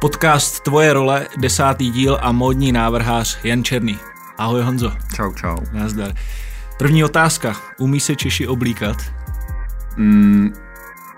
Podcast 0.00 0.60
Tvoje 0.60 0.92
role, 0.92 1.26
desátý 1.36 1.90
díl 1.90 2.18
a 2.22 2.32
módní 2.32 2.72
návrhář 2.72 3.38
Jan 3.44 3.64
Černý. 3.64 3.98
Ahoj 4.38 4.62
Honzo. 4.62 4.92
Čau, 5.14 5.32
čau. 5.32 5.56
Nazdar. 5.72 6.12
První 6.78 7.04
otázka. 7.04 7.56
Umí 7.78 8.00
se 8.00 8.16
Češi 8.16 8.46
oblíkat? 8.46 8.96
Mm, 9.96 10.52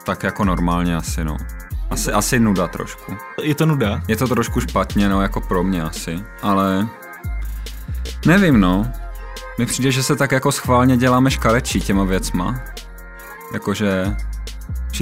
tak 0.04 0.22
jako 0.22 0.44
normálně 0.44 0.96
asi, 0.96 1.24
no. 1.24 1.36
Asi, 1.90 2.12
asi 2.12 2.40
nuda 2.40 2.66
trošku. 2.66 3.16
Je 3.42 3.54
to 3.54 3.66
nuda? 3.66 4.02
Je 4.08 4.16
to 4.16 4.28
trošku 4.28 4.60
špatně, 4.60 5.08
no, 5.08 5.22
jako 5.22 5.40
pro 5.40 5.62
mě 5.62 5.82
asi, 5.82 6.24
ale 6.42 6.88
nevím, 8.26 8.60
no. 8.60 8.92
Mi 9.58 9.66
přijde, 9.66 9.92
že 9.92 10.02
se 10.02 10.16
tak 10.16 10.32
jako 10.32 10.52
schválně 10.52 10.96
děláme 10.96 11.30
škarečí 11.30 11.80
těma 11.80 12.04
věcma. 12.04 12.60
Jakože 13.52 14.16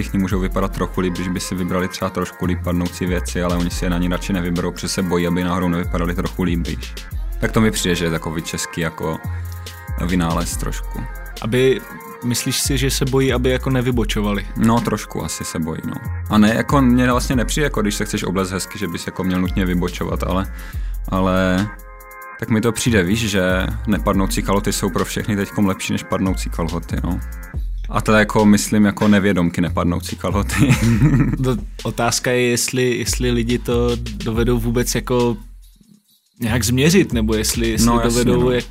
všichni 0.02 0.18
můžou 0.18 0.40
vypadat 0.40 0.72
trochu 0.72 1.00
líp, 1.00 1.14
když 1.14 1.28
by 1.28 1.40
si 1.40 1.54
vybrali 1.54 1.88
třeba 1.88 2.10
trošku 2.10 2.44
líp 2.44 2.58
padnoucí 2.64 3.06
věci, 3.06 3.42
ale 3.42 3.56
oni 3.56 3.70
si 3.70 3.84
je 3.84 3.90
na 3.90 3.98
ní 3.98 4.08
radši 4.08 4.32
nevyberou, 4.32 4.72
protože 4.72 4.88
se 4.88 5.02
bojí, 5.02 5.26
aby 5.26 5.44
náhodou 5.44 5.68
nevypadali 5.68 6.14
trochu 6.14 6.42
líp, 6.42 6.66
víš. 6.66 6.94
Tak 7.40 7.52
to 7.52 7.60
mi 7.60 7.70
přijde, 7.70 7.94
že 7.94 8.04
je 8.04 8.10
takový 8.10 8.42
český 8.42 8.80
jako 8.80 9.18
vynález 10.06 10.56
trošku. 10.56 11.00
Aby, 11.42 11.80
myslíš 12.24 12.60
si, 12.60 12.78
že 12.78 12.90
se 12.90 13.04
bojí, 13.04 13.32
aby 13.32 13.50
jako 13.50 13.70
nevybočovali? 13.70 14.46
No, 14.56 14.80
trošku 14.80 15.24
asi 15.24 15.44
se 15.44 15.58
bojí, 15.58 15.80
no. 15.84 15.94
A 16.30 16.38
ne, 16.38 16.54
jako 16.54 16.80
mě 16.80 17.10
vlastně 17.10 17.36
nepřijde, 17.36 17.64
jako 17.64 17.82
když 17.82 17.94
se 17.94 18.04
chceš 18.04 18.22
oblez 18.22 18.50
hezky, 18.50 18.78
že 18.78 18.88
bys 18.88 19.06
jako 19.06 19.24
měl 19.24 19.40
nutně 19.40 19.64
vybočovat, 19.64 20.22
ale, 20.22 20.52
ale 21.08 21.68
tak 22.40 22.48
mi 22.48 22.60
to 22.60 22.72
přijde, 22.72 23.02
víš, 23.02 23.30
že 23.30 23.66
nepadnoucí 23.86 24.42
kalhoty 24.42 24.72
jsou 24.72 24.90
pro 24.90 25.04
všechny 25.04 25.36
teď 25.36 25.50
lepší 25.66 25.92
než 25.92 26.02
padnoucí 26.02 26.50
kalhoty, 26.50 26.96
no. 27.04 27.20
A 27.88 28.00
to 28.00 28.12
jako 28.12 28.46
myslím 28.46 28.84
jako 28.84 29.08
nevědomky 29.08 29.60
nepadnoucí 29.60 30.16
kalhoty. 30.16 30.54
Otázka 31.82 32.30
je, 32.30 32.42
jestli, 32.42 32.98
jestli 32.98 33.30
lidi 33.30 33.58
to 33.58 33.96
dovedou 33.96 34.58
vůbec 34.58 34.94
jako 34.94 35.36
nějak 36.40 36.64
změřit, 36.64 37.12
nebo 37.12 37.34
jestli, 37.34 37.68
jestli 37.68 37.86
no, 37.86 38.00
dovedou, 38.04 38.32
jasně, 38.32 38.44
no. 38.44 38.50
jak, 38.50 38.64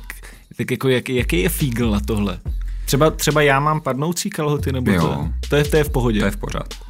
tak 0.56 0.70
jako 0.70 0.88
jak, 0.88 1.08
jaký 1.08 1.40
je 1.40 1.48
fígl 1.48 1.90
na 1.90 2.00
tohle? 2.00 2.38
Třeba, 2.84 3.10
třeba 3.10 3.42
já 3.42 3.60
mám 3.60 3.80
padnoucí 3.80 4.30
kalhoty, 4.30 4.72
nebo 4.72 4.90
jo. 4.90 5.00
to? 5.00 5.28
To 5.48 5.56
je, 5.56 5.64
to 5.64 5.76
je 5.76 5.84
v 5.84 5.90
pohodě. 5.90 6.20
To 6.20 6.24
je 6.24 6.30
v 6.30 6.36
pořádku. 6.36 6.84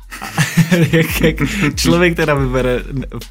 jak, 0.92 1.20
jak 1.20 1.36
člověk 1.74 2.16
teda 2.16 2.34
vybere, 2.34 2.82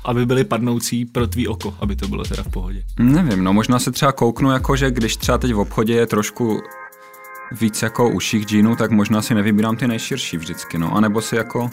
aby 0.05 0.25
byly 0.25 0.43
padnoucí 0.43 1.05
pro 1.05 1.27
tvý 1.27 1.47
oko, 1.47 1.75
aby 1.79 1.95
to 1.95 2.07
bylo 2.07 2.23
teda 2.23 2.43
v 2.43 2.47
pohodě? 2.47 2.83
Nevím, 2.99 3.43
no 3.43 3.53
možná 3.53 3.79
se 3.79 3.91
třeba 3.91 4.11
kouknu, 4.11 4.51
jako 4.51 4.75
že 4.75 4.91
když 4.91 5.17
třeba 5.17 5.37
teď 5.37 5.53
v 5.53 5.59
obchodě 5.59 5.93
je 5.93 6.07
trošku 6.07 6.61
víc 7.51 7.81
jako 7.81 8.09
uších 8.09 8.45
džínů, 8.45 8.75
tak 8.75 8.91
možná 8.91 9.21
si 9.21 9.35
nevybírám 9.35 9.77
ty 9.77 9.87
nejširší 9.87 10.37
vždycky, 10.37 10.77
no, 10.77 10.95
anebo 10.95 11.21
si 11.21 11.35
jako 11.35 11.69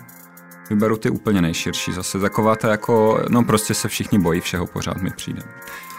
vyberu 0.71 0.97
ty 0.97 1.11
úplně 1.11 1.43
nejširší. 1.43 1.93
Zase 1.93 2.19
taková 2.19 2.57
ta 2.57 2.71
jako, 2.71 3.25
no 3.29 3.45
prostě 3.45 3.75
se 3.75 3.89
všichni 3.89 4.19
bojí 4.19 4.41
všeho, 4.41 4.67
pořád 4.67 5.03
mi 5.03 5.11
přijde. 5.11 5.43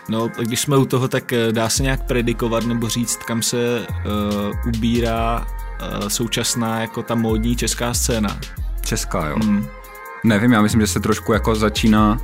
No, 0.10 0.28
když 0.28 0.62
jsme 0.62 0.78
u 0.78 0.86
toho, 0.86 1.08
tak 1.08 1.34
eh, 1.34 1.52
dá 1.52 1.70
se 1.70 1.84
nějak 1.84 2.08
predikovat 2.08 2.66
nebo 2.66 2.90
říct, 2.90 3.16
kam 3.16 3.42
se 3.42 3.88
uh, 3.88 4.68
ubírá 4.68 5.48
uh, 6.02 6.08
současná 6.08 6.82
jako 6.82 7.04
ta 7.04 7.16
módní 7.16 7.56
česká 7.56 7.94
scéna? 7.94 8.40
Česká, 8.82 9.28
jo. 9.28 9.36
Mm. 9.44 9.68
Nevím, 10.24 10.52
já 10.52 10.62
myslím, 10.62 10.82
že 10.82 10.88
se 10.88 11.00
trošku 11.00 11.34
jako 11.34 11.56
začíná 11.56 12.22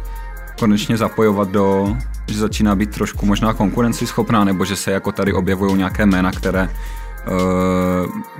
konečně 0.59 0.97
zapojovat 0.97 1.49
do, 1.49 1.97
že 2.27 2.38
začíná 2.38 2.75
být 2.75 2.95
trošku 2.95 3.25
možná 3.25 3.53
konkurenceschopná, 3.53 4.43
nebo 4.43 4.65
že 4.65 4.75
se 4.75 4.91
jako 4.91 5.11
tady 5.11 5.33
objevují 5.33 5.75
nějaké 5.75 6.05
jména, 6.05 6.31
které 6.31 6.69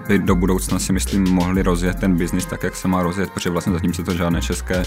by 0.08 0.20
do 0.20 0.36
budoucna 0.36 0.80
si 0.80 0.94
myslím 0.94 1.30
mohli 1.30 1.64
rozjet 1.64 2.00
ten 2.00 2.16
biznis 2.16 2.46
tak, 2.46 2.64
jak 2.64 2.76
se 2.76 2.88
má 2.88 3.04
rozjet, 3.04 3.32
protože 3.32 3.50
vlastně 3.50 3.74
zatím 3.74 3.94
se 3.94 4.04
to 4.04 4.14
žádné 4.14 4.42
české 4.42 4.84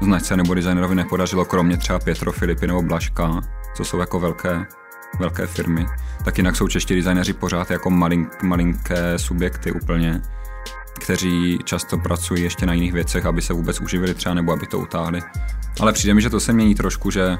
značce 0.00 0.36
nebo 0.36 0.54
designerovi 0.54 0.94
nepodařilo, 0.94 1.44
kromě 1.44 1.76
třeba 1.76 1.98
Pietro 1.98 2.32
Filipy 2.32 2.66
nebo 2.66 2.82
Blaška, 2.82 3.40
co 3.76 3.84
jsou 3.84 3.98
jako 3.98 4.20
velké, 4.20 4.66
velké 5.18 5.46
firmy. 5.46 5.86
Tak 6.24 6.38
jinak 6.38 6.56
jsou 6.56 6.68
čeští 6.68 6.94
designéři 6.94 7.32
pořád 7.32 7.70
jako 7.70 7.90
malink, 7.90 8.42
malinké 8.42 9.18
subjekty 9.18 9.72
úplně, 9.72 10.22
kteří 11.00 11.58
často 11.64 11.98
pracují 11.98 12.42
ještě 12.42 12.66
na 12.66 12.72
jiných 12.72 12.92
věcech, 12.92 13.26
aby 13.26 13.42
se 13.42 13.52
vůbec 13.52 13.80
uživili 13.80 14.14
třeba 14.14 14.34
nebo 14.34 14.52
aby 14.52 14.66
to 14.66 14.78
utáhli. 14.78 15.20
Ale 15.80 15.92
přijde 15.92 16.14
mi, 16.14 16.22
že 16.22 16.30
to 16.30 16.40
se 16.40 16.52
mění 16.52 16.74
trošku, 16.74 17.10
že 17.10 17.38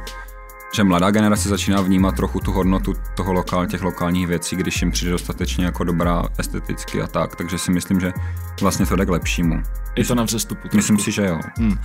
že 0.76 0.84
mladá 0.84 1.10
generace 1.10 1.48
začíná 1.48 1.80
vnímat 1.80 2.16
trochu 2.16 2.40
tu 2.40 2.52
hodnotu 2.52 2.94
toho 3.16 3.32
lokál, 3.32 3.66
těch 3.66 3.82
lokálních 3.82 4.26
věcí, 4.26 4.56
když 4.56 4.82
jim 4.82 4.90
přijde 4.90 5.12
dostatečně 5.12 5.64
jako 5.64 5.84
dobrá 5.84 6.22
esteticky 6.38 7.02
a 7.02 7.06
tak, 7.06 7.36
takže 7.36 7.58
si 7.58 7.70
myslím, 7.70 8.00
že 8.00 8.12
vlastně 8.60 8.86
to 8.86 8.96
jde 8.96 9.06
k 9.06 9.08
lepšímu. 9.08 9.62
Je 9.96 10.04
to 10.04 10.14
na 10.14 10.22
vzestupu. 10.22 10.60
Trošku. 10.60 10.76
Myslím 10.76 10.98
si, 10.98 11.12
že 11.12 11.26
jo. 11.26 11.40
Hmm. 11.58 11.70
Uh, 11.72 11.76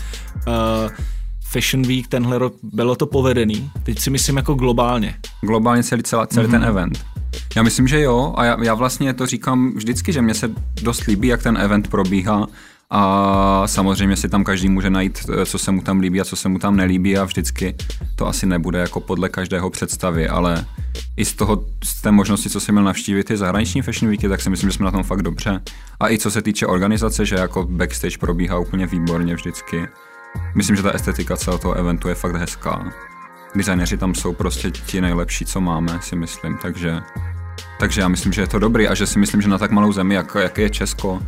Fashion 1.43 1.83
Week 1.83 2.07
tenhle 2.07 2.37
rok 2.37 2.53
bylo 2.63 2.95
to 2.95 3.05
povedený, 3.05 3.71
teď 3.83 3.99
si 3.99 4.09
myslím 4.09 4.37
jako 4.37 4.53
globálně. 4.53 5.15
Globálně 5.41 5.83
celý, 5.83 6.03
celý, 6.03 6.27
celý 6.27 6.47
mm-hmm. 6.47 6.51
ten 6.51 6.63
event. 6.63 7.05
Já 7.55 7.63
myslím, 7.63 7.87
že 7.87 8.01
jo 8.01 8.33
a 8.37 8.45
já, 8.45 8.63
já 8.63 8.73
vlastně 8.73 9.13
to 9.13 9.25
říkám 9.25 9.73
vždycky, 9.75 10.13
že 10.13 10.21
mě 10.21 10.33
se 10.33 10.51
dost 10.81 11.03
líbí, 11.03 11.27
jak 11.27 11.43
ten 11.43 11.57
event 11.57 11.87
probíhá 11.87 12.47
a 12.93 13.63
samozřejmě 13.65 14.15
si 14.15 14.29
tam 14.29 14.43
každý 14.43 14.69
může 14.69 14.89
najít, 14.89 15.19
eh, 15.41 15.45
co 15.45 15.57
se 15.57 15.71
mu 15.71 15.81
tam 15.81 15.99
líbí 15.99 16.21
a 16.21 16.25
co 16.25 16.35
se 16.35 16.49
mu 16.49 16.59
tam 16.59 16.75
nelíbí 16.75 17.17
a 17.17 17.23
vždycky 17.23 17.75
to 18.15 18.27
asi 18.27 18.45
nebude 18.45 18.79
jako 18.79 18.99
podle 18.99 19.29
každého 19.29 19.69
představy, 19.69 20.29
ale 20.29 20.65
i 21.17 21.25
z 21.25 21.33
toho, 21.33 21.65
z 21.83 22.01
té 22.01 22.11
možnosti, 22.11 22.49
co 22.49 22.59
jsem 22.59 22.75
měl 22.75 22.83
navštívit 22.83 23.23
ty 23.23 23.37
zahraniční 23.37 23.81
fashion 23.81 24.09
weeky, 24.09 24.29
tak 24.29 24.41
si 24.41 24.49
myslím, 24.49 24.69
že 24.69 24.77
jsme 24.77 24.85
na 24.85 24.91
tom 24.91 25.03
fakt 25.03 25.21
dobře. 25.21 25.61
A 25.99 26.11
i 26.11 26.17
co 26.17 26.31
se 26.31 26.41
týče 26.41 26.67
organizace, 26.67 27.25
že 27.25 27.35
jako 27.35 27.65
backstage 27.65 28.17
probíhá 28.17 28.59
úplně 28.59 28.87
výborně 28.87 29.35
vždycky. 29.35 29.87
Myslím, 30.55 30.75
že 30.75 30.83
ta 30.83 30.91
estetika 30.91 31.37
celého 31.37 31.59
toho 31.59 31.73
eventu 31.73 32.07
je 32.07 32.15
fakt 32.15 32.35
hezká. 32.35 32.93
Designéři 33.55 33.97
tam 33.97 34.15
jsou 34.15 34.33
prostě 34.33 34.71
ti 34.71 35.01
nejlepší, 35.01 35.45
co 35.45 35.61
máme, 35.61 35.99
si 36.01 36.15
myslím, 36.15 36.57
takže 36.61 37.01
takže 37.79 38.01
já 38.01 38.07
myslím, 38.07 38.33
že 38.33 38.41
je 38.41 38.47
to 38.47 38.59
dobrý 38.59 38.87
a 38.87 38.93
že 38.93 39.07
si 39.07 39.19
myslím, 39.19 39.41
že 39.41 39.49
na 39.49 39.57
tak 39.57 39.71
malou 39.71 39.91
zemi, 39.91 40.15
jak, 40.15 40.37
jak 40.39 40.57
je 40.57 40.69
Česko, 40.69 41.19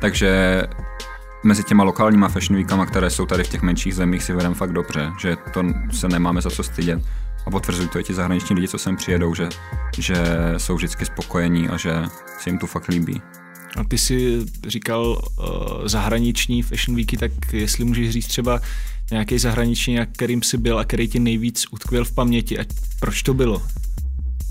takže 0.00 0.62
mezi 1.44 1.64
těma 1.64 1.84
lokálníma 1.84 2.28
fashion 2.28 2.56
weekama, 2.56 2.86
které 2.86 3.10
jsou 3.10 3.26
tady 3.26 3.44
v 3.44 3.48
těch 3.48 3.62
menších 3.62 3.94
zemích, 3.94 4.22
si 4.22 4.32
vedem 4.32 4.54
fakt 4.54 4.72
dobře, 4.72 5.12
že 5.20 5.36
to 5.54 5.62
se 5.90 6.08
nemáme 6.08 6.42
za 6.42 6.50
co 6.50 6.62
stydět. 6.62 7.00
A 7.46 7.50
potvrzují 7.50 7.88
to 7.88 7.98
i 7.98 8.04
ti 8.04 8.14
zahraniční 8.14 8.56
lidi, 8.56 8.68
co 8.68 8.78
sem 8.78 8.96
přijedou, 8.96 9.34
že, 9.34 9.48
že 9.98 10.16
jsou 10.56 10.74
vždycky 10.74 11.04
spokojení 11.04 11.68
a 11.68 11.76
že 11.76 11.92
se 12.38 12.50
jim 12.50 12.58
tu 12.58 12.66
fakt 12.66 12.88
líbí. 12.88 13.22
A 13.76 13.84
ty 13.84 13.98
jsi 13.98 14.46
říkal 14.66 15.06
uh, 15.06 15.46
zahraniční 15.84 16.62
fashion 16.62 16.96
weeky, 16.96 17.16
tak 17.16 17.32
jestli 17.52 17.84
můžeš 17.84 18.10
říct 18.10 18.26
třeba 18.26 18.60
nějaký 19.10 19.38
zahraniční, 19.38 19.98
kterým 20.12 20.42
jsi 20.42 20.58
byl 20.58 20.78
a 20.78 20.84
který 20.84 21.08
ti 21.08 21.18
nejvíc 21.18 21.66
utkvěl 21.70 22.04
v 22.04 22.12
paměti 22.12 22.58
a 22.58 22.64
proč 23.00 23.22
to 23.22 23.34
bylo? 23.34 23.62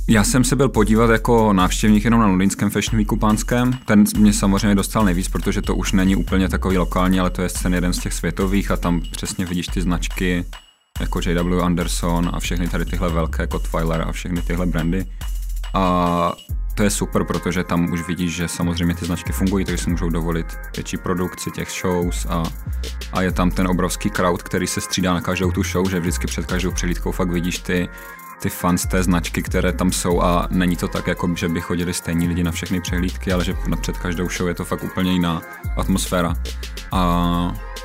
Já 0.07 0.23
jsem 0.23 0.44
se 0.44 0.56
byl 0.56 0.69
podívat 0.69 1.09
jako 1.09 1.53
návštěvník 1.53 2.03
jenom 2.03 2.19
na 2.19 2.28
londýnském 2.28 2.69
Fashion 2.69 2.97
Weeku 2.97 3.17
pánském. 3.17 3.73
Ten 3.85 4.03
mě 4.17 4.34
samozřejmě 4.34 4.75
dostal 4.75 5.06
nejvíc, 5.06 5.28
protože 5.28 5.62
to 5.62 5.75
už 5.75 5.91
není 5.91 6.16
úplně 6.16 6.50
takový 6.50 6.78
lokální, 6.78 7.19
ale 7.19 7.29
to 7.29 7.41
je 7.41 7.50
scén 7.50 7.73
jeden 7.73 7.94
z 7.94 8.00
těch 8.00 8.13
světových 8.13 8.72
a 8.72 8.78
tam 8.78 9.01
přesně 9.12 9.45
vidíš 9.45 9.67
ty 9.67 9.81
značky 9.81 10.45
jako 11.00 11.19
J.W. 11.25 11.62
Anderson 11.62 12.29
a 12.34 12.39
všechny 12.39 12.67
tady 12.67 12.85
tyhle 12.85 13.09
velké 13.09 13.44
jako 13.44 13.59
Twiler 13.59 14.01
a 14.07 14.12
všechny 14.12 14.41
tyhle 14.41 14.66
brandy. 14.66 15.06
A 15.73 16.33
to 16.75 16.83
je 16.83 16.89
super, 16.89 17.23
protože 17.23 17.63
tam 17.63 17.91
už 17.91 18.07
vidíš, 18.07 18.35
že 18.35 18.47
samozřejmě 18.47 18.95
ty 18.95 19.06
značky 19.06 19.33
fungují, 19.33 19.66
takže 19.66 19.83
si 19.83 19.89
můžou 19.89 20.09
dovolit 20.09 20.45
větší 20.75 20.97
produkci 20.97 21.51
těch 21.51 21.69
shows 21.81 22.25
a, 22.29 22.44
a 23.13 23.22
je 23.22 23.31
tam 23.31 23.51
ten 23.51 23.68
obrovský 23.68 24.09
crowd, 24.09 24.44
který 24.44 24.68
se 24.68 24.81
střídá 24.81 25.13
na 25.13 25.22
každou 25.22 25.51
tu 25.51 25.63
show, 25.63 25.89
že 25.89 26.00
vždycky 26.00 26.28
před 26.28 26.45
každou 26.45 26.72
přelídkou 26.72 27.12
fakt 27.12 27.31
vidíš 27.31 27.59
ty 27.59 27.89
ty 28.41 28.50
fans 28.50 28.85
té 28.85 29.03
značky, 29.03 29.44
které 29.44 29.74
tam 29.74 29.91
jsou 29.91 30.22
a 30.22 30.47
není 30.52 30.75
to 30.75 30.88
tak, 30.88 31.07
jako 31.07 31.35
že 31.35 31.50
by 31.50 31.62
chodili 31.62 31.94
stejní 31.94 32.28
lidi 32.28 32.44
na 32.44 32.52
všechny 32.52 32.81
přehlídky, 32.81 33.31
ale 33.31 33.46
že 33.46 33.56
před 33.81 33.97
každou 33.97 34.29
show 34.29 34.47
je 34.47 34.53
to 34.53 34.66
fakt 34.66 34.84
úplně 34.84 35.12
jiná 35.12 35.41
atmosféra. 35.78 36.35
A, 36.91 37.01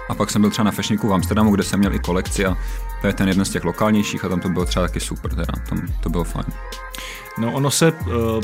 a 0.09 0.15
pak 0.15 0.31
jsem 0.31 0.43
byl 0.43 0.51
třeba 0.51 0.65
na 0.65 0.71
Fashioníku 0.71 1.09
v 1.09 1.13
Amsterdamu, 1.13 1.51
kde 1.51 1.63
jsem 1.63 1.79
měl 1.79 1.95
i 1.95 1.99
kolekci 1.99 2.47
a 2.47 2.57
to 3.01 3.07
je 3.07 3.13
ten 3.13 3.29
jeden 3.29 3.45
z 3.45 3.51
těch 3.51 3.65
lokálnějších 3.65 4.25
a 4.25 4.29
tam 4.29 4.41
to 4.41 4.49
bylo 4.49 4.65
třeba 4.65 4.87
taky 4.87 5.01
super, 5.01 5.35
teda, 5.35 5.53
tam 5.69 5.83
to 6.01 6.09
bylo 6.09 6.25
fajn. 6.25 6.47
No 7.39 7.53
ono 7.53 7.71
se 7.71 7.93
uh, 7.93 8.43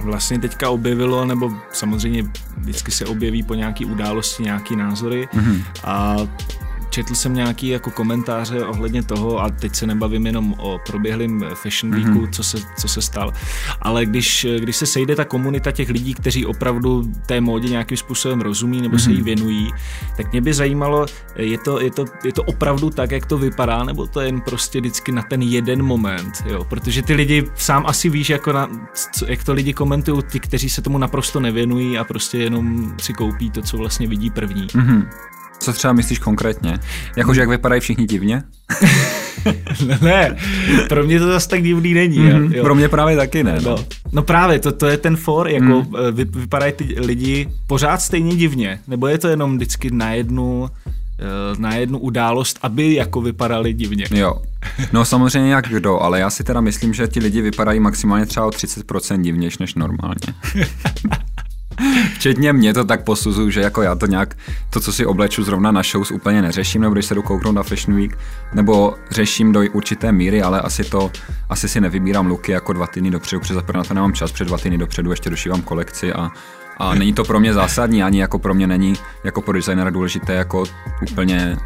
vlastně 0.00 0.38
teďka 0.38 0.70
objevilo, 0.70 1.24
nebo 1.24 1.52
samozřejmě 1.72 2.24
vždycky 2.56 2.90
se 2.90 3.06
objeví 3.06 3.42
po 3.42 3.54
nějaký 3.54 3.84
události 3.84 4.42
nějaký 4.42 4.76
názory 4.76 5.28
mm-hmm. 5.34 5.62
a 5.84 6.16
četl 6.90 7.14
jsem 7.14 7.34
nějaký 7.34 7.68
jako 7.68 7.90
komentáře 7.90 8.64
ohledně 8.64 9.02
toho, 9.02 9.42
a 9.42 9.50
teď 9.50 9.74
se 9.74 9.86
nebavím 9.86 10.26
jenom 10.26 10.54
o 10.58 10.78
proběhlém 10.86 11.44
Fashion 11.54 11.94
Weeku, 11.94 12.10
mm-hmm. 12.10 12.30
co, 12.30 12.42
se, 12.42 12.58
co 12.80 12.88
se 12.88 13.02
stalo, 13.02 13.32
ale 13.82 14.06
když, 14.06 14.46
když 14.58 14.76
se 14.76 14.86
sejde 14.86 15.16
ta 15.16 15.24
komunita 15.24 15.72
těch 15.72 15.88
lidí, 15.88 16.14
kteří 16.14 16.46
opravdu 16.46 17.12
té 17.26 17.40
módě 17.40 17.68
nějakým 17.68 17.96
způsobem 17.96 18.40
rozumí 18.40 18.80
nebo 18.80 18.96
mm-hmm. 18.96 19.04
se 19.04 19.10
jí 19.10 19.16
mhm. 19.16 19.24
věnují, 19.24 19.72
tak 20.16 20.32
mě 20.32 20.40
by 20.40 20.54
zajímalo, 20.54 21.06
je 21.36 21.58
to, 21.58 21.80
je, 21.80 21.90
to, 21.90 22.04
je 22.24 22.32
to 22.32 22.42
opravdu 22.42 22.90
tak, 22.90 23.10
jak 23.10 23.26
to 23.26 23.38
vypadá, 23.38 23.84
nebo 23.84 24.06
to 24.06 24.20
je 24.20 24.28
jen 24.28 24.40
prostě 24.40 24.80
vždycky 24.80 25.12
na 25.12 25.22
ten 25.22 25.42
jeden 25.42 25.82
moment, 25.82 26.44
jo? 26.46 26.64
protože 26.64 27.02
ty 27.02 27.14
lidi 27.14 27.44
sám 27.54 27.86
asi 27.86 28.08
víš, 28.08 28.30
jako 28.30 28.52
na, 28.52 28.68
jak 29.26 29.44
to 29.44 29.52
lidi 29.52 29.72
komentují, 29.72 30.22
ty, 30.22 30.40
kteří 30.40 30.70
se 30.70 30.82
tomu 30.82 30.98
naprosto 30.98 31.40
nevěnují 31.40 31.98
a 31.98 32.04
prostě 32.04 32.38
jenom 32.38 32.94
si 33.00 33.12
koupí 33.12 33.50
to, 33.50 33.62
co 33.62 33.76
vlastně 33.76 34.06
vidí 34.06 34.30
první. 34.30 34.66
Mm-hmm. 34.66 35.08
Co 35.58 35.72
třeba 35.72 35.92
myslíš 35.92 36.18
konkrétně? 36.18 36.78
Jakože 37.16 37.40
jak 37.40 37.48
vypadají 37.48 37.80
všichni 37.80 38.06
divně? 38.06 38.42
ne, 40.02 40.36
pro 40.88 41.04
mě 41.04 41.18
to 41.18 41.26
zase 41.26 41.48
tak 41.48 41.62
divný 41.62 41.94
není. 41.94 42.18
Mm-hmm, 42.18 42.54
jo. 42.54 42.62
Pro 42.62 42.74
mě 42.74 42.88
právě 42.88 43.16
taky 43.16 43.44
ne. 43.44 43.58
No, 43.64 43.76
no 44.12 44.22
právě, 44.22 44.58
to, 44.58 44.72
to 44.72 44.86
je 44.86 44.96
ten 44.96 45.16
for, 45.16 45.48
jako 45.48 45.64
mm. 45.64 45.94
vy, 46.12 46.24
vypadají 46.24 46.72
ty 46.72 46.84
lidi 47.00 47.48
pořád 47.66 48.02
stejně 48.02 48.36
divně, 48.36 48.80
nebo 48.88 49.06
je 49.06 49.18
to 49.18 49.28
jenom 49.28 49.56
vždycky 49.56 49.90
na 49.90 50.12
jednu 50.12 50.68
eh, 51.18 51.56
na 51.58 51.74
jednu 51.74 51.98
událost, 51.98 52.58
aby 52.62 52.94
jako 52.94 53.20
vypadali 53.20 53.72
divně. 53.72 54.04
Jo. 54.10 54.34
No 54.92 55.04
samozřejmě 55.04 55.52
jak 55.52 55.68
kdo, 55.68 56.00
ale 56.00 56.20
já 56.20 56.30
si 56.30 56.44
teda 56.44 56.60
myslím, 56.60 56.94
že 56.94 57.08
ti 57.08 57.20
lidi 57.20 57.42
vypadají 57.42 57.80
maximálně 57.80 58.26
třeba 58.26 58.46
o 58.46 58.50
30% 58.50 59.20
divnějš 59.20 59.58
než 59.58 59.74
normálně. 59.74 60.34
Včetně 62.14 62.52
mě 62.52 62.74
to 62.74 62.84
tak 62.84 63.04
posuzuju, 63.04 63.50
že 63.50 63.60
jako 63.60 63.82
já 63.82 63.94
to 63.94 64.06
nějak, 64.06 64.36
to, 64.70 64.80
co 64.80 64.92
si 64.92 65.06
obleču 65.06 65.44
zrovna 65.44 65.72
na 65.72 65.82
shows, 65.82 66.10
úplně 66.10 66.42
neřeším, 66.42 66.82
nebo 66.82 66.94
když 66.94 67.06
se 67.06 67.14
jdu 67.14 67.22
kouknout 67.22 67.54
na 67.54 67.62
Fashion 67.62 67.96
Week, 67.96 68.18
nebo 68.54 68.94
řeším 69.10 69.52
do 69.52 69.60
určité 69.72 70.12
míry, 70.12 70.42
ale 70.42 70.60
asi 70.60 70.84
to, 70.84 71.10
asi 71.48 71.68
si 71.68 71.80
nevybírám 71.80 72.26
luky 72.26 72.52
jako 72.52 72.72
dva 72.72 72.86
týdny 72.86 73.10
dopředu, 73.10 73.40
protože 73.40 73.54
na 73.74 73.84
to 73.84 73.94
nemám 73.94 74.12
čas, 74.12 74.32
před 74.32 74.44
dva 74.44 74.58
týdny 74.58 74.78
dopředu 74.78 75.10
ještě 75.10 75.30
došívám 75.30 75.62
kolekci 75.62 76.12
a 76.12 76.30
a 76.78 76.94
není 76.94 77.12
to 77.12 77.24
pro 77.24 77.40
mě 77.40 77.54
zásadní, 77.54 78.02
ani 78.02 78.20
jako 78.20 78.38
pro 78.38 78.54
mě 78.54 78.66
není 78.66 78.94
jako 79.24 79.42
pro 79.42 79.52
designera 79.52 79.90
důležité 79.90 80.34
jako 80.34 80.64
úplně 81.10 81.56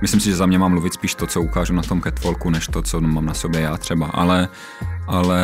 Myslím 0.00 0.20
si, 0.20 0.30
že 0.30 0.36
za 0.36 0.46
mě 0.46 0.58
mám 0.58 0.70
mluvit 0.70 0.94
spíš 0.94 1.14
to, 1.14 1.26
co 1.26 1.42
ukážu 1.42 1.74
na 1.74 1.82
tom 1.82 2.02
catwalku, 2.02 2.50
než 2.50 2.66
to, 2.66 2.82
co 2.82 3.00
mám 3.00 3.26
na 3.26 3.34
sobě 3.34 3.60
já 3.60 3.76
třeba. 3.76 4.06
Ale, 4.06 4.48
ale 5.06 5.40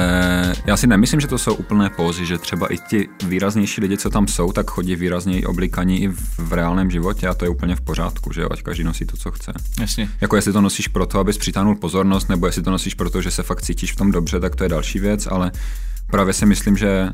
já 0.67 0.77
si 0.77 0.87
nemyslím, 0.87 1.21
že 1.21 1.27
to 1.27 1.39
jsou 1.39 1.55
úplné 1.55 1.91
pózy, 1.91 2.27
že 2.27 2.39
třeba 2.39 2.73
i 2.73 2.79
ti 2.79 3.09
výraznější 3.27 3.81
lidi, 3.81 3.99
co 3.99 4.11
tam 4.11 4.29
jsou, 4.29 4.53
tak 4.53 4.71
chodí 4.71 4.97
výrazněji 4.97 5.47
oblíkaní 5.47 6.03
i 6.03 6.09
v, 6.09 6.39
v 6.39 6.53
reálném 6.53 6.91
životě 6.91 7.29
a 7.29 7.35
to 7.35 7.45
je 7.45 7.49
úplně 7.49 7.77
v 7.77 7.81
pořádku, 7.81 8.33
že 8.33 8.41
jo, 8.41 8.49
ať 8.51 8.63
každý 8.63 8.85
nosí 8.85 9.07
to, 9.07 9.17
co 9.17 9.31
chce. 9.31 9.53
Jasně. 9.81 10.09
Jako 10.21 10.37
jestli 10.37 10.53
to 10.53 10.61
nosíš 10.61 10.89
proto, 10.89 11.19
abys 11.19 11.39
přitáhnul 11.39 11.77
pozornost, 11.77 12.29
nebo 12.29 12.47
jestli 12.47 12.63
to 12.63 12.71
nosíš 12.71 12.95
proto, 12.95 13.23
že 13.23 13.31
se 13.31 13.43
fakt 13.43 13.63
cítíš 13.63 13.93
v 13.93 13.97
tom 13.97 14.11
dobře, 14.11 14.41
tak 14.41 14.57
to 14.57 14.65
je 14.65 14.69
další 14.69 14.99
věc, 14.99 15.27
ale 15.27 15.53
právě 16.11 16.33
si 16.33 16.47
myslím, 16.47 16.77
že 16.77 17.09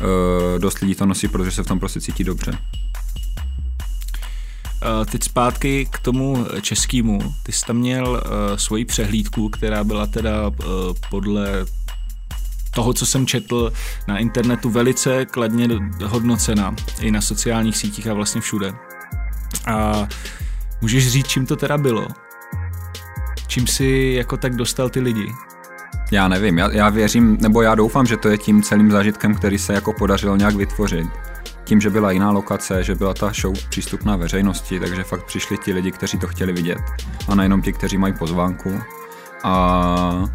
uh, 0.00 0.58
dost 0.58 0.78
lidí 0.78 0.94
to 0.94 1.06
nosí, 1.06 1.28
protože 1.28 1.50
se 1.50 1.62
v 1.62 1.66
tom 1.66 1.78
prostě 1.78 2.00
cítí 2.00 2.24
dobře. 2.24 2.58
Eh, 4.82 5.04
teď 5.04 5.22
zpátky 5.22 5.88
k 5.90 5.98
tomu 5.98 6.46
českému. 6.60 7.34
Ty 7.42 7.52
jsi 7.52 7.66
tam 7.66 7.76
měl 7.76 8.08
uh, 8.10 8.56
svoji 8.56 8.84
přehlídku, 8.84 9.48
která 9.48 9.84
byla 9.84 10.06
teda 10.06 10.48
uh, 10.48 10.54
podle 11.10 11.66
toho, 12.74 12.92
co 12.92 13.06
jsem 13.06 13.26
četl 13.26 13.72
na 14.08 14.18
internetu, 14.18 14.70
velice 14.70 15.26
kladně 15.26 15.68
hodnocena 16.04 16.74
i 17.00 17.10
na 17.10 17.20
sociálních 17.20 17.76
sítích 17.76 18.06
a 18.06 18.14
vlastně 18.14 18.40
všude. 18.40 18.72
A 19.66 20.08
můžeš 20.80 21.08
říct, 21.08 21.28
čím 21.28 21.46
to 21.46 21.56
teda 21.56 21.78
bylo? 21.78 22.08
Čím 23.46 23.66
si 23.66 24.14
jako 24.16 24.36
tak 24.36 24.56
dostal 24.56 24.88
ty 24.90 25.00
lidi? 25.00 25.32
Já 26.10 26.28
nevím, 26.28 26.58
já, 26.58 26.72
já 26.72 26.88
věřím, 26.88 27.38
nebo 27.40 27.62
já 27.62 27.74
doufám, 27.74 28.06
že 28.06 28.16
to 28.16 28.28
je 28.28 28.38
tím 28.38 28.62
celým 28.62 28.90
zážitkem, 28.90 29.34
který 29.34 29.58
se 29.58 29.72
jako 29.72 29.92
podařilo 29.92 30.36
nějak 30.36 30.54
vytvořit 30.54 31.31
tím, 31.64 31.80
že 31.80 31.90
byla 31.90 32.10
jiná 32.10 32.30
lokace, 32.30 32.84
že 32.84 32.94
byla 32.94 33.14
ta 33.14 33.32
show 33.32 33.54
přístupná 33.68 34.16
veřejnosti, 34.16 34.80
takže 34.80 35.04
fakt 35.04 35.24
přišli 35.24 35.58
ti 35.58 35.72
lidi, 35.72 35.92
kteří 35.92 36.18
to 36.18 36.26
chtěli 36.26 36.52
vidět. 36.52 36.78
A 37.28 37.34
nejenom 37.34 37.62
ti, 37.62 37.72
kteří 37.72 37.98
mají 37.98 38.12
pozvánku. 38.12 38.80
A 39.44 40.28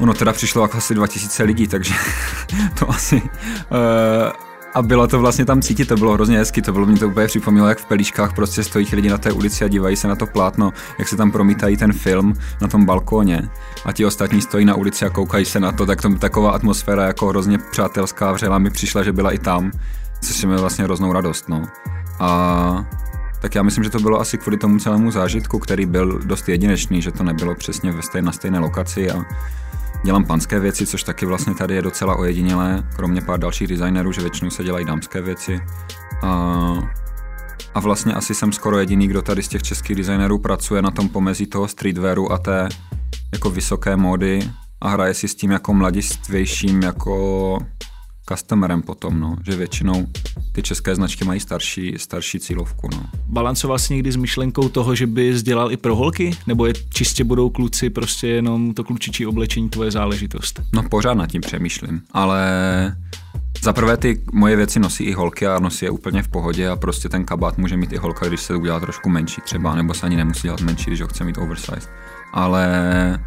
ono 0.00 0.14
teda 0.14 0.32
přišlo 0.32 0.74
asi 0.74 0.94
2000 0.94 1.42
lidí, 1.42 1.66
takže 1.66 1.94
to 2.78 2.90
asi... 2.90 3.22
Uh, 3.70 4.50
a 4.74 4.82
bylo 4.82 5.06
to 5.06 5.18
vlastně 5.18 5.44
tam 5.44 5.62
cítit, 5.62 5.88
to 5.88 5.96
bylo 5.96 6.12
hrozně 6.12 6.38
hezky, 6.38 6.62
to 6.62 6.72
bylo 6.72 6.86
mě 6.86 6.98
to 6.98 7.08
úplně 7.08 7.26
připomnělo, 7.26 7.68
jak 7.68 7.78
v 7.78 7.84
pelíškách 7.84 8.34
prostě 8.34 8.64
stojí 8.64 8.86
lidi 8.92 9.08
na 9.08 9.18
té 9.18 9.32
ulici 9.32 9.64
a 9.64 9.68
dívají 9.68 9.96
se 9.96 10.08
na 10.08 10.16
to 10.16 10.26
plátno, 10.26 10.72
jak 10.98 11.08
se 11.08 11.16
tam 11.16 11.32
promítají 11.32 11.76
ten 11.76 11.92
film 11.92 12.34
na 12.60 12.68
tom 12.68 12.84
balkóně 12.84 13.48
a 13.84 13.92
ti 13.92 14.06
ostatní 14.06 14.42
stojí 14.42 14.64
na 14.64 14.74
ulici 14.74 15.04
a 15.04 15.10
koukají 15.10 15.44
se 15.44 15.60
na 15.60 15.72
to, 15.72 15.86
tak 15.86 16.02
to 16.02 16.14
taková 16.14 16.50
atmosféra 16.50 17.06
jako 17.06 17.26
hrozně 17.26 17.58
přátelská 17.70 18.32
vřela 18.32 18.58
mi 18.58 18.70
přišla, 18.70 19.02
že 19.02 19.12
byla 19.12 19.30
i 19.30 19.38
tam 19.38 19.70
což 20.24 20.44
mi 20.44 20.56
vlastně 20.56 20.84
hroznou 20.84 21.12
radost, 21.12 21.48
no. 21.48 21.62
A 22.20 22.84
tak 23.40 23.54
já 23.54 23.62
myslím, 23.62 23.84
že 23.84 23.90
to 23.90 23.98
bylo 23.98 24.20
asi 24.20 24.38
kvůli 24.38 24.56
tomu 24.56 24.78
celému 24.78 25.10
zážitku, 25.10 25.58
který 25.58 25.86
byl 25.86 26.18
dost 26.18 26.48
jedinečný, 26.48 27.02
že 27.02 27.12
to 27.12 27.22
nebylo 27.22 27.54
přesně 27.54 27.92
ve 27.92 28.02
stejné, 28.02 28.26
na 28.26 28.32
stejné 28.32 28.58
lokaci 28.58 29.10
a 29.10 29.24
dělám 30.04 30.24
panské 30.24 30.60
věci, 30.60 30.86
což 30.86 31.02
taky 31.02 31.26
vlastně 31.26 31.54
tady 31.54 31.74
je 31.74 31.82
docela 31.82 32.16
ojedinělé, 32.16 32.88
kromě 32.96 33.20
pár 33.20 33.40
dalších 33.40 33.68
designerů, 33.68 34.12
že 34.12 34.20
většinou 34.20 34.50
se 34.50 34.64
dělají 34.64 34.84
dámské 34.86 35.22
věci. 35.22 35.60
A, 36.22 36.74
a 37.74 37.80
vlastně 37.80 38.14
asi 38.14 38.34
jsem 38.34 38.52
skoro 38.52 38.78
jediný, 38.78 39.08
kdo 39.08 39.22
tady 39.22 39.42
z 39.42 39.48
těch 39.48 39.62
českých 39.62 39.96
designerů 39.96 40.38
pracuje 40.38 40.82
na 40.82 40.90
tom 40.90 41.08
pomezí 41.08 41.46
toho 41.46 41.68
streetwearu 41.68 42.32
a 42.32 42.38
té 42.38 42.68
jako 43.32 43.50
vysoké 43.50 43.96
módy 43.96 44.50
a 44.80 44.88
hraje 44.88 45.14
si 45.14 45.28
s 45.28 45.34
tím 45.34 45.50
jako 45.50 45.74
mladistvějším 45.74 46.82
jako 46.82 47.58
customerem 48.32 48.82
potom, 48.82 49.20
no, 49.20 49.36
že 49.46 49.56
většinou 49.56 50.06
ty 50.52 50.62
české 50.62 50.94
značky 50.94 51.24
mají 51.24 51.40
starší, 51.40 51.94
starší 51.96 52.40
cílovku. 52.40 52.88
No. 52.92 53.02
Balancoval 53.26 53.78
jsi 53.78 53.94
někdy 53.94 54.12
s 54.12 54.16
myšlenkou 54.16 54.68
toho, 54.68 54.94
že 54.94 55.06
by 55.06 55.42
dělal 55.42 55.72
i 55.72 55.76
pro 55.76 55.96
holky? 55.96 56.30
Nebo 56.46 56.66
je 56.66 56.72
čistě 56.92 57.24
budou 57.24 57.50
kluci 57.50 57.90
prostě 57.90 58.28
jenom 58.28 58.74
to 58.74 58.84
klučičí 58.84 59.26
oblečení 59.26 59.68
tvoje 59.68 59.90
záležitost? 59.90 60.60
No 60.72 60.82
pořád 60.82 61.14
nad 61.14 61.26
tím 61.26 61.40
přemýšlím, 61.40 62.02
ale 62.10 62.40
za 63.62 63.72
prvé 63.72 63.96
ty 63.96 64.20
moje 64.32 64.56
věci 64.56 64.80
nosí 64.80 65.04
i 65.04 65.12
holky 65.12 65.46
a 65.46 65.58
nosí 65.58 65.84
je 65.84 65.90
úplně 65.90 66.22
v 66.22 66.28
pohodě 66.28 66.68
a 66.68 66.76
prostě 66.76 67.08
ten 67.08 67.24
kabát 67.24 67.58
může 67.58 67.76
mít 67.76 67.92
i 67.92 67.96
holka, 67.96 68.28
když 68.28 68.40
se 68.40 68.56
udělá 68.56 68.80
trošku 68.80 69.08
menší 69.08 69.40
třeba, 69.40 69.74
nebo 69.74 69.94
se 69.94 70.06
ani 70.06 70.16
nemusí 70.16 70.42
dělat 70.42 70.60
menší, 70.60 70.84
když 70.86 71.00
ho 71.00 71.08
chce 71.08 71.24
mít 71.24 71.38
oversize. 71.38 71.88
Ale 72.32 73.20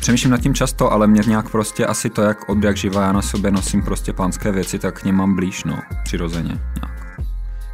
Přemýšlím 0.00 0.30
nad 0.30 0.40
tím 0.40 0.54
často, 0.54 0.92
ale 0.92 1.06
mě 1.06 1.22
nějak 1.26 1.50
prostě 1.50 1.86
asi 1.86 2.10
to, 2.10 2.22
jak 2.22 2.48
od 2.48 2.64
jak 2.64 2.76
živá 2.76 3.02
já 3.02 3.12
na 3.12 3.22
sobě 3.22 3.50
nosím 3.50 3.82
prostě 3.82 4.12
pánské 4.12 4.52
věci, 4.52 4.78
tak 4.78 5.00
k 5.00 5.04
něm 5.04 5.14
mám 5.14 5.36
blíž, 5.36 5.64
no, 5.64 5.78
přirozeně 6.04 6.48
nějak. 6.48 7.20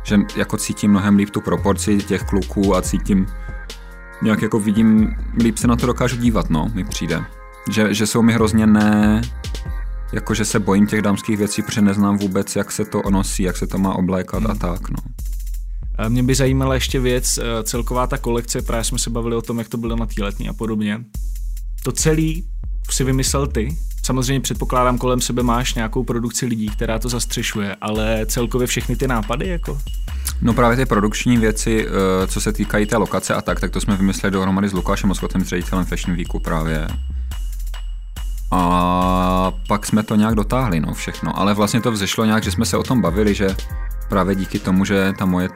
Že 0.04 0.18
jako 0.36 0.56
cítím 0.56 0.90
mnohem 0.90 1.16
líp 1.16 1.30
tu 1.30 1.40
proporci 1.40 1.98
těch 1.98 2.22
kluků 2.22 2.76
a 2.76 2.82
cítím, 2.82 3.26
nějak 4.22 4.42
jako 4.42 4.60
vidím, 4.60 5.16
líp 5.38 5.58
se 5.58 5.66
na 5.66 5.76
to 5.76 5.86
dokážu 5.86 6.16
dívat, 6.16 6.50
no, 6.50 6.70
mi 6.74 6.84
přijde. 6.84 7.24
Že, 7.70 7.94
že 7.94 8.06
jsou 8.06 8.22
mi 8.22 8.32
hrozně 8.32 8.66
ne, 8.66 9.22
jakože 10.12 10.44
se 10.44 10.58
bojím 10.58 10.86
těch 10.86 11.02
dámských 11.02 11.38
věcí, 11.38 11.62
protože 11.62 11.80
neznám 11.80 12.18
vůbec, 12.18 12.56
jak 12.56 12.72
se 12.72 12.84
to 12.84 13.02
nosí, 13.10 13.42
jak 13.42 13.56
se 13.56 13.66
to 13.66 13.78
má 13.78 13.94
oblékat 13.94 14.42
hmm. 14.42 14.50
a 14.50 14.54
tak, 14.54 14.90
no. 14.90 14.96
Mě 16.08 16.22
by 16.22 16.34
zajímala 16.34 16.74
ještě 16.74 17.00
věc, 17.00 17.38
eh, 17.38 17.62
celková 17.62 18.06
ta 18.06 18.18
kolekce, 18.18 18.62
právě 18.62 18.84
jsme 18.84 18.98
se 18.98 19.10
bavili 19.10 19.36
o 19.36 19.42
tom, 19.42 19.58
jak 19.58 19.68
to 19.68 19.76
bylo 19.76 19.96
na 19.96 20.06
týletní 20.06 20.48
a 20.48 20.52
podobně 20.52 21.04
to 21.84 21.92
celý 21.92 22.44
si 22.90 23.04
vymyslel 23.04 23.46
ty. 23.46 23.76
Samozřejmě 24.02 24.40
předpokládám, 24.40 24.98
kolem 24.98 25.20
sebe 25.20 25.42
máš 25.42 25.74
nějakou 25.74 26.04
produkci 26.04 26.46
lidí, 26.46 26.68
která 26.68 26.98
to 26.98 27.08
zastřešuje, 27.08 27.76
ale 27.80 28.26
celkově 28.26 28.66
všechny 28.66 28.96
ty 28.96 29.08
nápady 29.08 29.48
jako? 29.48 29.78
No 30.40 30.54
právě 30.54 30.76
ty 30.76 30.86
produkční 30.86 31.38
věci, 31.38 31.86
eh, 31.86 32.26
co 32.26 32.40
se 32.40 32.52
týkají 32.52 32.86
té 32.86 32.96
lokace 32.96 33.34
a 33.34 33.42
tak, 33.42 33.60
tak 33.60 33.70
to 33.70 33.80
jsme 33.80 33.96
vymysleli 33.96 34.32
dohromady 34.32 34.68
s 34.68 34.72
Lukášem 34.72 35.10
Oskotem, 35.10 35.44
s 35.44 35.48
ředitelem 35.48 35.84
Fashion 35.84 36.16
Weeku 36.16 36.40
právě. 36.40 36.88
A 38.50 39.52
pak 39.68 39.86
jsme 39.86 40.02
to 40.02 40.14
nějak 40.14 40.34
dotáhli, 40.34 40.80
no 40.80 40.94
všechno. 40.94 41.38
Ale 41.38 41.54
vlastně 41.54 41.80
to 41.80 41.92
vzešlo 41.92 42.24
nějak, 42.24 42.42
že 42.42 42.50
jsme 42.50 42.66
se 42.66 42.76
o 42.76 42.82
tom 42.82 43.00
bavili, 43.00 43.34
že 43.34 43.56
právě 44.08 44.34
díky 44.34 44.58
tomu, 44.58 44.84
že 44.84 45.12
ta 45.18 45.26
moje 45.26 45.48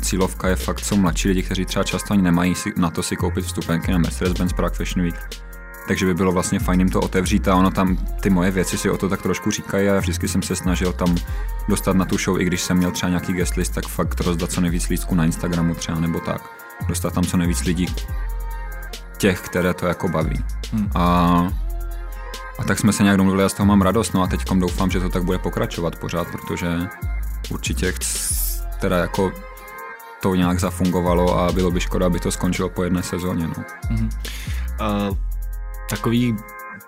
cílovka 0.00 0.48
je 0.48 0.56
fakt, 0.56 0.80
jsou 0.80 0.96
mladší 0.96 1.28
lidi, 1.28 1.42
kteří 1.42 1.64
třeba 1.64 1.84
často 1.84 2.14
ani 2.14 2.22
nemají 2.22 2.54
na 2.76 2.90
to 2.90 3.02
si 3.02 3.16
koupit 3.16 3.44
vstupenky 3.44 3.92
na 3.92 3.98
Mercedes-Benz 3.98 4.54
Prague 4.54 4.76
Fashion 4.76 5.04
Week, 5.04 5.44
takže 5.88 6.06
by 6.06 6.14
bylo 6.14 6.32
vlastně 6.32 6.58
fajn 6.58 6.80
jim 6.80 6.88
to 6.88 7.00
otevřít 7.00 7.48
a 7.48 7.56
ono 7.56 7.70
tam 7.70 7.96
ty 7.96 8.30
moje 8.30 8.50
věci 8.50 8.78
si 8.78 8.90
o 8.90 8.96
to 8.96 9.08
tak 9.08 9.22
trošku 9.22 9.50
říkají 9.50 9.88
a 9.88 10.00
vždycky 10.00 10.28
jsem 10.28 10.42
se 10.42 10.56
snažil 10.56 10.92
tam 10.92 11.16
dostat 11.68 11.96
na 11.96 12.04
tu 12.04 12.18
show, 12.18 12.40
i 12.40 12.44
když 12.44 12.62
jsem 12.62 12.76
měl 12.76 12.90
třeba 12.90 13.10
nějaký 13.10 13.32
guest 13.32 13.54
list, 13.54 13.74
tak 13.74 13.88
fakt 13.88 14.20
rozdat 14.20 14.52
co 14.52 14.60
nejvíc 14.60 14.88
lístků 14.88 15.14
na 15.14 15.24
Instagramu 15.24 15.74
třeba 15.74 16.00
nebo 16.00 16.20
tak. 16.20 16.42
Dostat 16.88 17.14
tam 17.14 17.24
co 17.24 17.36
nejvíc 17.36 17.64
lidí 17.64 17.86
těch, 19.18 19.40
které 19.40 19.74
to 19.74 19.86
jako 19.86 20.08
baví. 20.08 20.44
Hmm. 20.72 20.90
A, 20.94 21.02
a 22.58 22.64
tak 22.64 22.78
jsme 22.78 22.92
se 22.92 23.02
nějak 23.02 23.18
domluvili 23.18 23.44
a 23.44 23.48
z 23.48 23.54
toho 23.54 23.66
mám 23.66 23.82
radost, 23.82 24.14
no 24.14 24.22
a 24.22 24.26
teď 24.26 24.40
doufám, 24.54 24.90
že 24.90 25.00
to 25.00 25.08
tak 25.08 25.24
bude 25.24 25.38
pokračovat 25.38 25.96
pořád, 25.96 26.28
protože 26.28 26.68
určitě 27.50 27.92
chc, 27.92 28.32
teda 28.80 28.98
jako 28.98 29.32
to 30.22 30.34
nějak 30.34 30.60
zafungovalo 30.60 31.38
a 31.38 31.52
bylo 31.52 31.70
by 31.70 31.80
škoda, 31.80 32.06
aby 32.06 32.20
to 32.20 32.30
skončilo 32.30 32.68
po 32.68 32.84
jedné 32.84 33.02
sezóně. 33.02 33.46
No. 33.46 33.54
Mm-hmm. 33.90 34.08
Uh, 35.08 35.16
takový 35.90 36.36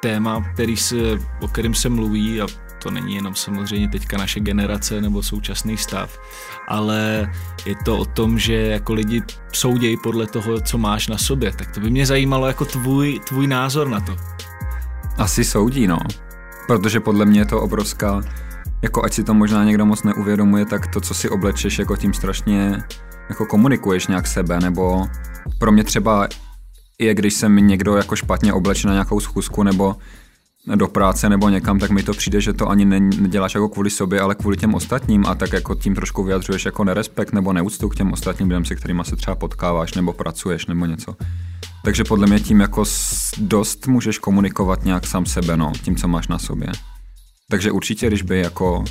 téma, 0.01 0.45
který 0.55 0.77
se, 0.77 0.97
o 1.41 1.49
kterém 1.49 1.75
se 1.75 1.89
mluví 1.89 2.41
a 2.41 2.47
to 2.83 2.91
není 2.91 3.15
jenom 3.15 3.35
samozřejmě 3.35 3.89
teďka 3.89 4.19
naše 4.19 4.41
generace 4.41 5.01
nebo 5.01 5.23
současný 5.23 5.77
stav, 5.77 6.19
ale 6.69 7.31
je 7.67 7.75
to 7.85 7.99
o 7.99 8.05
tom, 8.05 8.39
že 8.39 8.55
jako 8.55 8.93
lidi 8.95 9.23
soudějí 9.53 9.97
podle 10.03 10.27
toho, 10.27 10.61
co 10.61 10.79
máš 10.79 11.09
na 11.09 11.19
sobě. 11.19 11.53
Tak 11.53 11.71
to 11.71 11.81
by 11.81 11.91
mě 11.91 12.07
zajímalo 12.07 12.47
jako 12.47 12.65
tvůj, 12.65 13.21
tvůj 13.29 13.47
názor 13.47 13.89
na 13.89 14.01
to. 14.01 14.17
Asi 15.19 15.45
soudí, 15.45 15.87
no. 15.87 15.99
Protože 16.67 17.01
podle 17.01 17.25
mě 17.25 17.41
je 17.41 17.47
to 17.47 17.61
obrovská, 17.61 18.21
jako 18.83 19.05
ať 19.05 19.13
si 19.13 19.25
to 19.25 19.35
možná 19.35 19.65
někdo 19.65 19.87
moc 19.87 20.03
neuvědomuje, 20.03 20.65
tak 20.65 20.87
to, 20.87 21.01
co 21.01 21.15
si 21.15 21.29
oblečeš, 21.29 21.79
jako 21.79 21.97
tím 21.97 22.15
strašně 22.15 22.83
jako 23.33 23.47
komunikuješ 23.47 24.07
nějak 24.07 24.27
sebe, 24.27 24.61
nebo 24.61 25.07
pro 25.59 25.73
mě 25.73 25.85
třeba 25.85 26.29
je, 26.99 27.15
když 27.15 27.35
se 27.35 27.49
mi 27.49 27.63
někdo 27.63 27.97
jako 27.97 28.17
špatně 28.17 28.53
obleče 28.53 28.87
na 28.89 28.93
nějakou 28.93 29.21
schůzku, 29.21 29.63
nebo 29.63 29.97
do 30.75 30.89
práce 30.89 31.29
nebo 31.29 31.49
někam, 31.49 31.79
tak 31.79 31.91
mi 31.91 32.03
to 32.03 32.13
přijde, 32.13 32.41
že 32.41 32.53
to 32.53 32.69
ani 32.69 32.85
neděláš 32.85 33.55
jako 33.55 33.69
kvůli 33.69 33.91
sobě, 33.91 34.21
ale 34.21 34.35
kvůli 34.35 34.57
těm 34.57 34.75
ostatním 34.75 35.27
a 35.27 35.35
tak 35.35 35.53
jako 35.53 35.75
tím 35.75 35.95
trošku 35.95 36.23
vyjadřuješ 36.23 36.65
jako 36.65 36.85
nerespekt 36.85 37.33
nebo 37.33 37.53
neúctu 37.53 37.89
k 37.89 37.97
těm 37.97 38.13
ostatním 38.13 38.49
lidem, 38.49 38.65
se 38.65 38.75
kterými 38.75 39.03
se 39.05 39.17
třeba 39.17 39.35
potkáváš 39.35 39.95
nebo 39.95 40.13
pracuješ 40.13 40.67
nebo 40.67 40.87
něco. 40.87 41.17
Takže 41.85 42.05
podle 42.05 42.27
mě 42.27 42.41
tím 42.41 42.61
jako 42.61 42.85
dost 43.39 43.87
můžeš 43.87 44.19
komunikovat 44.19 44.85
nějak 44.85 45.07
sám 45.07 45.27
sebe, 45.27 45.57
no, 45.57 45.73
tím, 45.83 45.97
co 45.97 46.09
máš 46.09 46.29
na 46.29 46.39
sobě. 46.39 46.69
Takže 47.51 47.71
určitě, 47.71 48.07
když 48.07 48.23
by 48.23 48.39
jako 48.41 48.85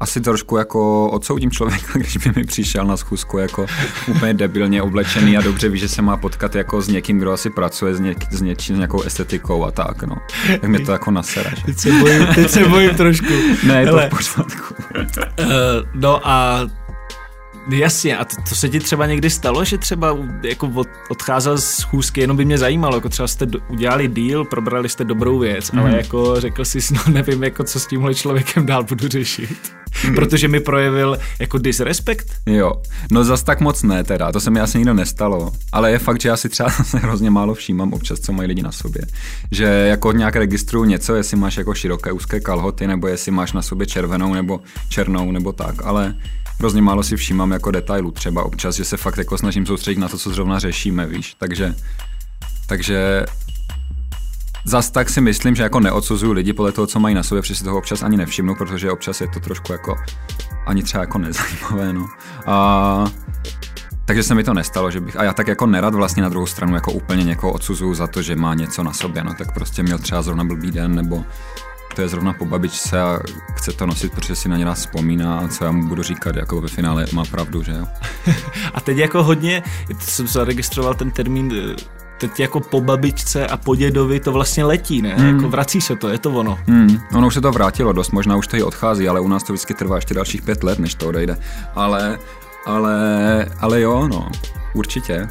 asi 0.00 0.20
trošku 0.20 0.56
jako 0.56 1.10
odsoudím 1.10 1.50
člověka, 1.50 1.92
když 1.98 2.16
by 2.16 2.32
mi 2.36 2.44
přišel 2.44 2.84
na 2.84 2.96
schůzku 2.96 3.38
jako 3.38 3.66
úplně 4.08 4.34
debilně 4.34 4.82
oblečený 4.82 5.36
a 5.36 5.40
dobře 5.40 5.68
ví, 5.68 5.78
že 5.78 5.88
se 5.88 6.02
má 6.02 6.16
potkat 6.16 6.54
jako 6.54 6.82
s 6.82 6.88
někým, 6.88 7.18
kdo 7.18 7.32
asi 7.32 7.50
pracuje 7.50 7.94
s, 7.94 8.00
něk, 8.00 8.32
s 8.32 8.42
něčím, 8.42 8.76
nějakou 8.76 9.02
estetikou 9.02 9.64
a 9.64 9.70
tak, 9.70 10.02
no. 10.02 10.16
Tak 10.60 10.64
mě 10.64 10.80
to 10.80 10.92
jako 10.92 11.10
nasere. 11.10 11.50
Že? 11.56 11.62
Teď 11.64 11.78
se 11.78 11.92
bojím, 11.92 12.26
teď 12.34 12.50
se 12.50 12.64
bojím 12.64 12.90
trošku. 12.90 13.32
Ne, 13.66 13.80
je 13.80 13.86
Hele. 13.86 14.08
to 14.08 14.16
v 14.16 14.18
pořádku. 14.18 14.74
Uh, 15.40 15.46
no 15.94 16.28
a 16.28 16.66
Jasně, 17.70 18.16
a 18.16 18.24
to, 18.24 18.36
to 18.48 18.54
se 18.54 18.68
ti 18.68 18.80
třeba 18.80 19.06
někdy 19.06 19.30
stalo, 19.30 19.64
že 19.64 19.78
třeba 19.78 20.16
jako 20.42 20.70
od, 20.74 20.88
odcházel 21.08 21.58
z 21.58 21.64
schůzky, 21.64 22.20
jenom 22.20 22.36
by 22.36 22.44
mě 22.44 22.58
zajímalo, 22.58 22.96
jako 22.96 23.08
třeba 23.08 23.28
jste 23.28 23.46
do, 23.46 23.58
udělali 23.68 24.08
deal, 24.08 24.44
probrali 24.44 24.88
jste 24.88 25.04
dobrou 25.04 25.38
věc, 25.38 25.72
mm. 25.72 25.78
ale 25.78 25.88
mhm. 25.88 25.98
jako 25.98 26.40
řekl 26.40 26.64
jsi, 26.64 26.78
no 26.94 27.00
nevím, 27.12 27.44
jako 27.44 27.64
co 27.64 27.80
s 27.80 27.86
tímhle 27.86 28.14
člověkem 28.14 28.66
dál 28.66 28.84
budu 28.84 29.08
řešit. 29.08 29.72
Mm. 30.08 30.14
Protože 30.14 30.48
mi 30.48 30.60
projevil 30.60 31.18
jako 31.38 31.58
disrespekt? 31.58 32.32
Jo, 32.46 32.72
no 33.10 33.24
zas 33.24 33.42
tak 33.42 33.60
moc 33.60 33.82
ne 33.82 34.04
teda, 34.04 34.32
to 34.32 34.40
se 34.40 34.50
mi 34.50 34.60
asi 34.60 34.78
nikdo 34.78 34.94
nestalo, 34.94 35.52
ale 35.72 35.90
je 35.90 35.98
fakt, 35.98 36.20
že 36.20 36.28
já 36.28 36.36
si 36.36 36.48
třeba 36.48 36.68
hrozně 36.92 37.30
málo 37.30 37.54
všímám 37.54 37.92
občas, 37.92 38.20
co 38.20 38.32
mají 38.32 38.48
lidi 38.48 38.62
na 38.62 38.72
sobě. 38.72 39.02
Že 39.50 39.64
jako 39.64 40.12
nějak 40.12 40.36
registruju 40.36 40.84
něco, 40.84 41.14
jestli 41.14 41.36
máš 41.36 41.56
jako 41.56 41.74
široké 41.74 42.12
úzké 42.12 42.40
kalhoty, 42.40 42.86
nebo 42.86 43.06
jestli 43.06 43.32
máš 43.32 43.52
na 43.52 43.62
sobě 43.62 43.86
červenou 43.86 44.34
nebo 44.34 44.60
černou 44.88 45.32
nebo 45.32 45.52
tak, 45.52 45.74
ale 45.84 46.14
hrozně 46.58 46.82
málo 46.82 47.02
si 47.02 47.16
všímám 47.16 47.50
jako 47.50 47.70
detailu 47.70 48.10
třeba 48.10 48.44
občas, 48.44 48.76
že 48.76 48.84
se 48.84 48.96
fakt 48.96 49.18
jako 49.18 49.38
snažím 49.38 49.66
soustředit 49.66 50.00
na 50.00 50.08
to, 50.08 50.18
co 50.18 50.30
zrovna 50.30 50.58
řešíme, 50.58 51.06
víš. 51.06 51.34
Takže, 51.38 51.74
takže 52.66 53.26
zas 54.64 54.90
tak 54.90 55.10
si 55.10 55.20
myslím, 55.20 55.54
že 55.54 55.62
jako 55.62 55.80
neodsuzuju 55.80 56.32
lidi 56.32 56.52
podle 56.52 56.72
toho, 56.72 56.86
co 56.86 57.00
mají 57.00 57.14
na 57.14 57.22
sobě, 57.22 57.42
protože 57.42 57.54
si 57.54 57.64
toho 57.64 57.78
občas 57.78 58.02
ani 58.02 58.16
nevšimnu, 58.16 58.54
protože 58.54 58.90
občas 58.90 59.20
je 59.20 59.28
to 59.28 59.40
trošku 59.40 59.72
jako 59.72 59.96
ani 60.66 60.82
třeba 60.82 61.00
jako 61.00 61.18
nezajímavé, 61.18 61.92
no. 61.92 62.06
A, 62.46 63.04
takže 64.04 64.22
se 64.22 64.34
mi 64.34 64.44
to 64.44 64.54
nestalo, 64.54 64.90
že 64.90 65.00
bych, 65.00 65.16
a 65.16 65.24
já 65.24 65.32
tak 65.32 65.48
jako 65.48 65.66
nerad 65.66 65.94
vlastně 65.94 66.22
na 66.22 66.28
druhou 66.28 66.46
stranu 66.46 66.74
jako 66.74 66.92
úplně 66.92 67.24
někoho 67.24 67.52
odsuzuju 67.52 67.94
za 67.94 68.06
to, 68.06 68.22
že 68.22 68.36
má 68.36 68.54
něco 68.54 68.82
na 68.82 68.92
sobě, 68.92 69.24
no 69.24 69.34
tak 69.34 69.54
prostě 69.54 69.82
měl 69.82 69.98
třeba 69.98 70.22
zrovna 70.22 70.44
blbý 70.44 70.70
den, 70.70 70.94
nebo 70.94 71.24
to 71.96 72.02
je 72.02 72.08
zrovna 72.08 72.32
po 72.32 72.44
babičce 72.44 73.00
a 73.00 73.18
chce 73.54 73.72
to 73.72 73.86
nosit, 73.86 74.12
protože 74.12 74.36
si 74.36 74.48
na 74.48 74.56
ně 74.56 74.64
nás 74.64 74.78
vzpomíná 74.78 75.38
a 75.38 75.48
co 75.48 75.64
já 75.64 75.70
mu 75.70 75.88
budu 75.88 76.02
říkat, 76.02 76.36
jako 76.36 76.60
ve 76.60 76.68
finále 76.68 77.06
má 77.12 77.24
pravdu, 77.24 77.62
že 77.62 77.72
jo. 77.72 77.86
a 78.74 78.80
teď 78.80 78.96
jako 78.96 79.22
hodně, 79.22 79.62
jsem 79.98 80.26
zaregistroval 80.26 80.94
ten 80.94 81.10
termín 81.10 81.76
teď 82.18 82.40
jako 82.40 82.60
po 82.60 82.80
babičce 82.80 83.46
a 83.46 83.56
po 83.56 83.74
dědovi 83.74 84.20
to 84.20 84.32
vlastně 84.32 84.64
letí, 84.64 85.02
ne? 85.02 85.14
Hmm. 85.14 85.36
Jako 85.36 85.48
vrací 85.48 85.80
se 85.80 85.96
to, 85.96 86.08
je 86.08 86.18
to 86.18 86.30
ono. 86.30 86.58
Hmm. 86.66 87.00
Ono 87.14 87.26
už 87.26 87.34
se 87.34 87.40
to 87.40 87.52
vrátilo 87.52 87.92
dost, 87.92 88.10
možná 88.10 88.36
už 88.36 88.46
to 88.46 88.56
i 88.56 88.62
odchází, 88.62 89.08
ale 89.08 89.20
u 89.20 89.28
nás 89.28 89.42
to 89.42 89.52
vždycky 89.52 89.74
trvá 89.74 89.96
ještě 89.96 90.14
dalších 90.14 90.42
pět 90.42 90.64
let, 90.64 90.78
než 90.78 90.94
to 90.94 91.08
odejde. 91.08 91.36
Ale, 91.74 92.18
ale, 92.66 92.96
ale 93.60 93.80
jo, 93.80 94.08
no, 94.08 94.28
určitě. 94.74 95.28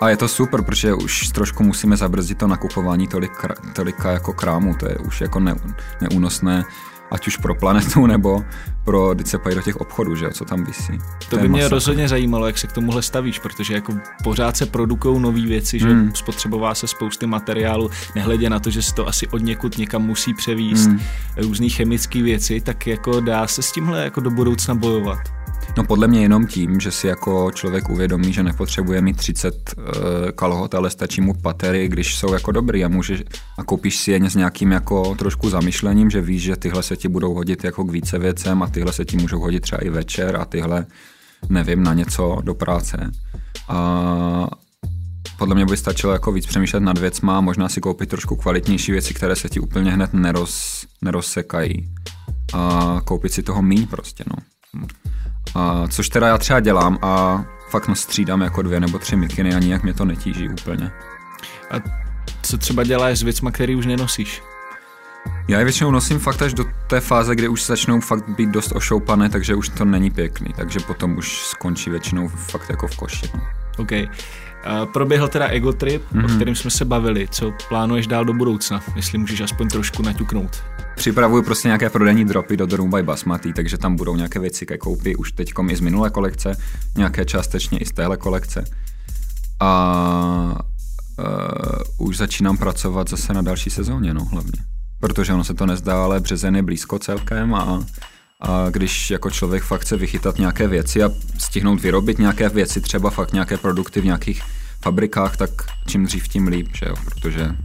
A 0.00 0.08
je 0.08 0.16
to 0.16 0.28
super, 0.28 0.62
protože 0.62 0.94
už 0.94 1.28
trošku 1.28 1.62
musíme 1.62 1.96
zabrzdit 1.96 2.38
to 2.38 2.46
nakupování 2.46 3.08
tolik, 3.08 3.32
tolika 3.72 4.12
jako 4.12 4.32
krámu, 4.32 4.74
to 4.74 4.88
je 4.88 4.98
už 4.98 5.20
jako 5.20 5.40
ne, 5.40 5.54
neúnosné, 6.00 6.64
ať 7.10 7.26
už 7.26 7.36
pro 7.36 7.54
planetu 7.54 8.06
nebo 8.12 8.44
pro, 8.84 9.14
když 9.14 9.28
se 9.28 9.38
do 9.54 9.62
těch 9.62 9.76
obchodů, 9.76 10.16
že 10.16 10.30
co 10.30 10.44
tam 10.44 10.64
vysí. 10.64 10.98
To, 10.98 11.26
to 11.30 11.36
by 11.36 11.48
mě 11.48 11.58
masakr. 11.58 11.74
rozhodně 11.74 12.08
zajímalo, 12.08 12.46
jak 12.46 12.58
se 12.58 12.66
k 12.66 12.72
tomuhle 12.72 13.02
stavíš, 13.02 13.38
protože 13.38 13.74
jako 13.74 13.94
pořád 14.24 14.56
se 14.56 14.66
produkují 14.66 15.20
nové 15.20 15.40
věci, 15.40 15.78
že 15.78 15.88
hmm. 15.88 16.14
spotřebová 16.14 16.74
se 16.74 16.86
spousty 16.86 17.26
materiálu, 17.26 17.90
nehledě 18.14 18.50
na 18.50 18.60
to, 18.60 18.70
že 18.70 18.82
se 18.82 18.94
to 18.94 19.08
asi 19.08 19.28
od 19.28 19.42
někud 19.42 19.78
někam 19.78 20.02
musí 20.02 20.34
převíst, 20.34 20.88
hmm. 20.88 21.00
různé 21.36 21.68
chemické 21.68 22.22
věci, 22.22 22.60
tak 22.60 22.86
jako 22.86 23.20
dá 23.20 23.46
se 23.46 23.62
s 23.62 23.72
tímhle 23.72 24.04
jako 24.04 24.20
do 24.20 24.30
budoucna 24.30 24.74
bojovat. 24.74 25.35
No 25.76 25.84
podle 25.84 26.08
mě 26.08 26.22
jenom 26.22 26.46
tím, 26.46 26.80
že 26.80 26.90
si 26.90 27.06
jako 27.06 27.50
člověk 27.54 27.90
uvědomí, 27.90 28.32
že 28.32 28.42
nepotřebuje 28.42 29.00
mít 29.00 29.16
30 29.16 29.54
uh, 29.54 29.84
eh, 30.28 30.32
kalhot, 30.32 30.74
ale 30.74 30.90
stačí 30.90 31.20
mu 31.20 31.34
patery, 31.34 31.88
když 31.88 32.16
jsou 32.16 32.32
jako 32.32 32.52
dobrý 32.52 32.84
a, 32.84 32.88
může, 32.88 33.18
a 33.58 33.64
koupíš 33.64 33.96
si 33.96 34.10
je 34.10 34.30
s 34.30 34.34
nějakým 34.34 34.72
jako 34.72 35.14
trošku 35.14 35.50
zamyšlením, 35.50 36.10
že 36.10 36.20
víš, 36.20 36.42
že 36.42 36.56
tyhle 36.56 36.82
se 36.82 36.96
ti 36.96 37.08
budou 37.08 37.34
hodit 37.34 37.64
jako 37.64 37.84
k 37.84 37.92
více 37.92 38.18
věcem 38.18 38.62
a 38.62 38.66
tyhle 38.66 38.92
se 38.92 39.04
ti 39.04 39.16
můžou 39.16 39.40
hodit 39.40 39.60
třeba 39.60 39.82
i 39.82 39.90
večer 39.90 40.36
a 40.36 40.44
tyhle 40.44 40.86
nevím, 41.48 41.82
na 41.82 41.94
něco 41.94 42.38
do 42.44 42.54
práce. 42.54 43.10
A 43.68 44.48
podle 45.38 45.54
mě 45.54 45.66
by 45.66 45.76
stačilo 45.76 46.12
jako 46.12 46.32
víc 46.32 46.46
přemýšlet 46.46 46.80
nad 46.80 46.98
věcma 46.98 47.38
a 47.38 47.40
možná 47.40 47.68
si 47.68 47.80
koupit 47.80 48.08
trošku 48.08 48.36
kvalitnější 48.36 48.92
věci, 48.92 49.14
které 49.14 49.36
se 49.36 49.48
ti 49.48 49.60
úplně 49.60 49.90
hned 49.90 50.12
neroz, 50.12 50.84
nerozsekají. 51.02 51.94
A 52.52 53.00
koupit 53.04 53.32
si 53.32 53.42
toho 53.42 53.62
míň 53.62 53.86
prostě, 53.86 54.24
no. 54.26 54.36
A, 55.56 55.88
což 55.88 56.08
teda 56.08 56.28
já 56.28 56.38
třeba 56.38 56.60
dělám 56.60 56.98
a 57.02 57.44
fakt 57.68 57.90
střídám 57.94 58.40
jako 58.40 58.62
dvě 58.62 58.80
nebo 58.80 58.98
tři 58.98 59.16
mikiny 59.16 59.54
a 59.54 59.58
nijak 59.58 59.82
mě 59.82 59.94
to 59.94 60.04
netíží 60.04 60.48
úplně. 60.48 60.92
A 61.70 61.74
co 62.42 62.58
třeba 62.58 62.84
děláš 62.84 63.18
s 63.18 63.22
věcma, 63.22 63.50
který 63.50 63.76
už 63.76 63.86
nenosíš? 63.86 64.42
Já 65.48 65.58
je 65.58 65.64
většinou 65.64 65.90
nosím 65.90 66.18
fakt 66.18 66.42
až 66.42 66.54
do 66.54 66.64
té 66.86 67.00
fáze, 67.00 67.34
kdy 67.34 67.48
už 67.48 67.66
začnou 67.66 68.00
fakt 68.00 68.28
být 68.28 68.50
dost 68.50 68.72
ošoupané, 68.74 69.28
takže 69.28 69.54
už 69.54 69.68
to 69.68 69.84
není 69.84 70.10
pěkný, 70.10 70.54
takže 70.56 70.80
potom 70.80 71.18
už 71.18 71.38
skončí 71.38 71.90
většinou 71.90 72.28
fakt 72.28 72.70
jako 72.70 72.86
v 72.88 72.96
koši. 72.96 73.30
No. 73.34 73.40
OK. 73.78 73.92
Proběhl 74.92 75.28
teda 75.28 75.46
ego 75.46 75.72
trip, 75.72 76.02
mm-hmm. 76.02 76.24
o 76.24 76.28
mhm. 76.28 76.36
kterém 76.36 76.54
jsme 76.54 76.70
se 76.70 76.84
bavili. 76.84 77.28
Co 77.30 77.52
plánuješ 77.68 78.06
dál 78.06 78.24
do 78.24 78.32
budoucna? 78.32 78.82
Jestli 78.96 79.18
můžeš 79.18 79.40
aspoň 79.40 79.68
trošku 79.68 80.02
naťuknout. 80.02 80.62
Připravuju 80.96 81.42
prostě 81.42 81.68
nějaké 81.68 81.90
prodejní 81.90 82.24
dropy 82.24 82.56
do 82.56 82.66
The 82.66 82.76
Room 82.76 82.90
by 82.90 83.02
Basmati, 83.02 83.52
takže 83.52 83.78
tam 83.78 83.96
budou 83.96 84.16
nějaké 84.16 84.38
věci 84.38 84.66
ke 84.66 84.78
koupi 84.78 85.16
už 85.16 85.32
teď 85.32 85.52
i 85.70 85.76
z 85.76 85.80
minulé 85.80 86.10
kolekce, 86.10 86.56
nějaké 86.96 87.24
částečně 87.24 87.78
i 87.78 87.84
z 87.84 87.92
téhle 87.92 88.16
kolekce. 88.16 88.64
A 89.60 90.64
uh, 91.98 92.08
už 92.08 92.16
začínám 92.16 92.56
pracovat 92.56 93.08
zase 93.08 93.32
na 93.32 93.42
další 93.42 93.70
sezóně, 93.70 94.14
no 94.14 94.24
hlavně. 94.24 94.60
Protože 95.00 95.32
ono 95.32 95.44
se 95.44 95.54
to 95.54 95.66
nezdá, 95.66 96.04
ale 96.04 96.20
březen 96.20 96.56
je 96.56 96.62
blízko 96.62 96.98
celkem 96.98 97.54
a, 97.54 97.84
a 98.40 98.70
když 98.70 99.10
jako 99.10 99.30
člověk 99.30 99.62
fakt 99.62 99.80
chce 99.80 99.96
vychytat 99.96 100.38
nějaké 100.38 100.68
věci 100.68 101.02
a 101.02 101.10
stihnout 101.38 101.80
vyrobit 101.80 102.18
nějaké 102.18 102.48
věci, 102.48 102.80
třeba 102.80 103.10
fakt 103.10 103.32
nějaké 103.32 103.56
produkty 103.56 104.00
v 104.00 104.04
nějakých 104.04 104.42
fabrikách, 104.82 105.36
tak 105.36 105.50
čím 105.86 106.04
dřív 106.04 106.28
tím 106.28 106.48
líp, 106.48 106.68
že 106.74 106.86
jo? 106.88 106.94
protože 107.04 107.56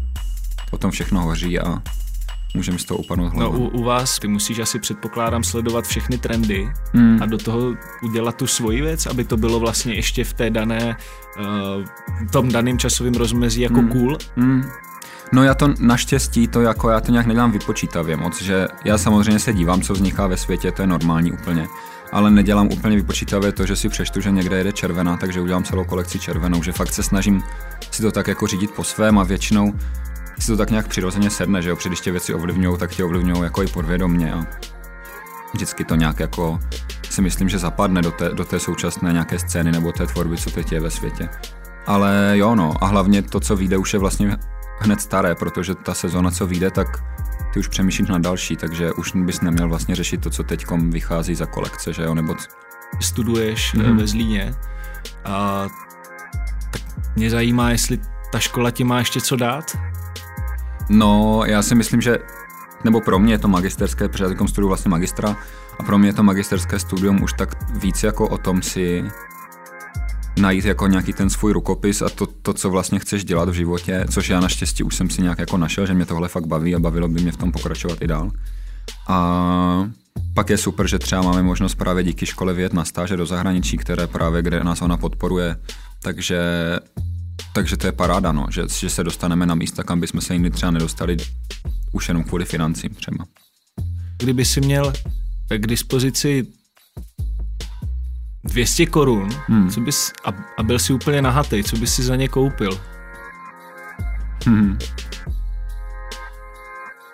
potom 0.70 0.92
všechno 0.92 1.22
hoří 1.22 1.60
a 1.60 1.82
můžeme 2.56 2.80
z 2.80 2.86
toho 2.86 2.98
upadnout 2.98 3.34
hlavu. 3.34 3.54
No 3.54 3.60
u, 3.60 3.68
u 3.68 3.84
vás, 3.84 4.20
ty 4.20 4.28
musíš 4.28 4.60
asi 4.60 4.80
předpokládám 4.80 5.44
sledovat 5.44 5.86
všechny 5.86 6.18
trendy 6.18 6.70
hmm. 6.94 7.18
a 7.22 7.25
do 7.25 7.38
toho 7.38 7.74
udělat 8.04 8.36
tu 8.36 8.48
svoji 8.48 8.82
věc, 8.82 9.06
aby 9.06 9.24
to 9.24 9.38
bylo 9.38 9.60
vlastně 9.60 9.94
ještě 9.96 10.24
v 10.24 10.34
té 10.34 10.50
dané, 10.50 10.98
uh, 11.40 11.46
tom 12.32 12.51
daném 12.51 12.78
časovém 12.78 13.13
rozmezí 13.13 13.62
jako 13.62 13.80
hmm. 13.80 13.90
cool. 13.90 14.18
Hmm. 14.36 14.63
No 15.33 15.43
já 15.43 15.53
to 15.53 15.73
naštěstí, 15.79 16.47
to 16.47 16.61
jako 16.61 16.89
já 16.89 17.01
to 17.01 17.11
nějak 17.11 17.25
nedělám 17.25 17.51
vypočítavě 17.51 18.17
moc, 18.17 18.41
že 18.41 18.67
já 18.85 18.97
samozřejmě 18.97 19.39
se 19.39 19.53
dívám, 19.53 19.81
co 19.81 19.93
vzniká 19.93 20.27
ve 20.27 20.38
světě, 20.38 20.71
to 20.71 20.81
je 20.81 20.88
normální 20.88 21.31
úplně, 21.31 21.67
ale 22.11 22.31
nedělám 22.31 22.67
úplně 22.71 22.95
vypočítavě 22.95 23.51
to, 23.51 23.65
že 23.65 23.75
si 23.75 23.89
přečtu, 23.89 24.21
že 24.21 24.31
někde 24.31 24.57
jede 24.57 24.71
červená, 24.71 25.17
takže 25.17 25.41
udělám 25.41 25.63
celou 25.63 25.83
kolekci 25.83 26.19
červenou, 26.19 26.63
že 26.63 26.71
fakt 26.71 26.93
se 26.93 27.03
snažím 27.03 27.43
si 27.91 28.01
to 28.01 28.11
tak 28.11 28.27
jako 28.27 28.47
řídit 28.47 28.71
po 28.71 28.83
svém 28.83 29.19
a 29.19 29.23
většinou 29.23 29.73
si 30.39 30.47
to 30.47 30.57
tak 30.57 30.69
nějak 30.69 30.88
přirozeně 30.88 31.29
sedne, 31.29 31.61
že 31.61 31.69
jo, 31.69 31.77
když 31.88 32.01
tě 32.01 32.11
věci 32.11 32.33
ovlivňují, 32.33 32.77
tak 32.77 32.91
tě 32.91 33.03
ovlivňují 33.03 33.43
jako 33.43 33.63
i 33.63 33.67
podvědomně 33.67 34.33
a 34.33 34.45
vždycky 35.53 35.85
to 35.85 35.95
nějak 35.95 36.19
jako 36.19 36.59
si 37.09 37.21
myslím, 37.21 37.50
že 37.50 37.57
zapadne 37.57 38.01
do 38.01 38.11
té, 38.11 38.29
do 38.29 38.45
té 38.45 38.59
současné 38.59 39.13
nějaké 39.13 39.39
scény 39.39 39.71
nebo 39.71 39.91
té 39.91 40.07
tvorby, 40.07 40.38
co 40.38 40.50
teď 40.50 40.71
je 40.71 40.79
ve 40.79 40.89
světě. 40.89 41.29
Ale 41.88 42.33
jo, 42.33 42.55
no, 42.55 42.73
a 42.81 42.85
hlavně 42.85 43.21
to, 43.21 43.39
co 43.39 43.55
vyjde, 43.55 43.77
už 43.77 43.93
je 43.93 44.00
vlastně 44.00 44.38
hned 44.83 45.01
staré, 45.01 45.35
protože 45.35 45.75
ta 45.75 45.93
sezóna, 45.93 46.31
co 46.31 46.47
vyjde, 46.47 46.71
tak 46.71 46.88
ty 47.53 47.59
už 47.59 47.67
přemýšlíš 47.67 48.09
na 48.09 48.17
další, 48.17 48.55
takže 48.55 48.91
už 48.91 49.15
bys 49.15 49.41
neměl 49.41 49.69
vlastně 49.69 49.95
řešit 49.95 50.21
to, 50.21 50.29
co 50.29 50.43
teď 50.43 50.65
vychází 50.71 51.35
za 51.35 51.45
kolekce, 51.45 51.93
že 51.93 52.03
jo, 52.03 52.15
nebo... 52.15 52.35
Studuješ 53.00 53.75
mm-hmm. 53.75 53.97
ve 53.97 54.07
Zlíně 54.07 54.55
a 55.25 55.67
tak 56.71 56.81
mě 57.15 57.29
zajímá, 57.29 57.69
jestli 57.69 58.00
ta 58.31 58.39
škola 58.39 58.71
ti 58.71 58.83
má 58.83 59.00
ještě 59.00 59.21
co 59.21 59.35
dát? 59.35 59.77
No, 60.89 61.41
já 61.45 61.61
si 61.61 61.75
myslím, 61.75 62.01
že 62.01 62.17
nebo 62.83 63.01
pro 63.01 63.19
mě 63.19 63.33
je 63.33 63.38
to 63.38 63.47
magisterské, 63.47 64.09
protože 64.09 64.23
já 64.23 64.47
studuju 64.47 64.67
vlastně 64.67 64.89
magistra 64.89 65.35
a 65.79 65.83
pro 65.83 65.97
mě 65.97 66.09
je 66.09 66.13
to 66.13 66.23
magisterské 66.23 66.79
studium 66.79 67.23
už 67.23 67.33
tak 67.33 67.71
víc 67.73 68.03
jako 68.03 68.27
o 68.27 68.38
tom 68.38 68.61
si 68.61 69.05
najít 70.39 70.65
jako 70.65 70.88
nějaký 70.88 71.13
ten 71.13 71.29
svůj 71.29 71.53
rukopis 71.53 72.01
a 72.01 72.09
to, 72.09 72.27
to, 72.27 72.53
co 72.53 72.69
vlastně 72.69 73.00
chceš 73.00 73.25
dělat 73.25 73.50
v 73.50 73.53
životě, 73.53 74.05
což 74.09 74.29
já 74.29 74.39
naštěstí 74.39 74.83
už 74.83 74.95
jsem 74.95 75.09
si 75.09 75.21
nějak 75.21 75.39
jako 75.39 75.57
našel, 75.57 75.85
že 75.85 75.93
mě 75.93 76.05
tohle 76.05 76.27
fakt 76.27 76.47
baví 76.47 76.75
a 76.75 76.79
bavilo 76.79 77.07
by 77.07 77.21
mě 77.21 77.31
v 77.31 77.38
tom 77.38 77.51
pokračovat 77.51 77.97
i 78.01 78.07
dál. 78.07 78.31
A 79.07 79.89
pak 80.33 80.50
je 80.50 80.57
super, 80.57 80.88
že 80.88 81.00
třeba 81.00 81.21
máme 81.21 81.43
možnost 81.43 81.75
právě 81.75 82.03
díky 82.03 82.25
škole 82.25 82.53
vyjet 82.53 82.73
na 82.73 82.85
stáže 82.85 83.17
do 83.17 83.25
zahraničí, 83.25 83.77
které 83.77 84.07
právě, 84.07 84.41
kde 84.41 84.63
nás 84.63 84.81
ona 84.81 84.97
podporuje, 84.97 85.55
takže, 86.01 86.39
takže 87.53 87.77
to 87.77 87.88
je 87.88 87.91
paráda, 87.91 88.31
no, 88.31 88.45
že, 88.50 88.63
že 88.79 88.89
se 88.89 89.03
dostaneme 89.03 89.45
na 89.45 89.55
místa, 89.55 89.83
kam 89.83 90.00
bychom 90.00 90.21
se 90.21 90.33
jiný 90.33 90.50
třeba 90.50 90.71
nedostali 90.71 91.17
už 91.91 92.07
jenom 92.07 92.23
kvůli 92.23 92.45
financím 92.45 92.89
třeba. 92.89 93.25
Kdyby 94.17 94.45
si 94.45 94.61
měl 94.61 94.93
k 95.57 95.67
dispozici 95.67 96.47
200 98.43 98.86
korun 98.86 99.29
hmm. 99.48 99.69
co 99.69 99.81
bys, 99.81 100.13
a, 100.25 100.29
a 100.57 100.63
byl 100.63 100.79
si 100.79 100.93
úplně 100.93 101.21
nahatý, 101.21 101.63
co 101.63 101.77
bys 101.77 101.93
si 101.93 102.03
za 102.03 102.15
ně 102.15 102.27
koupil? 102.27 102.81
Hmm. 104.45 104.77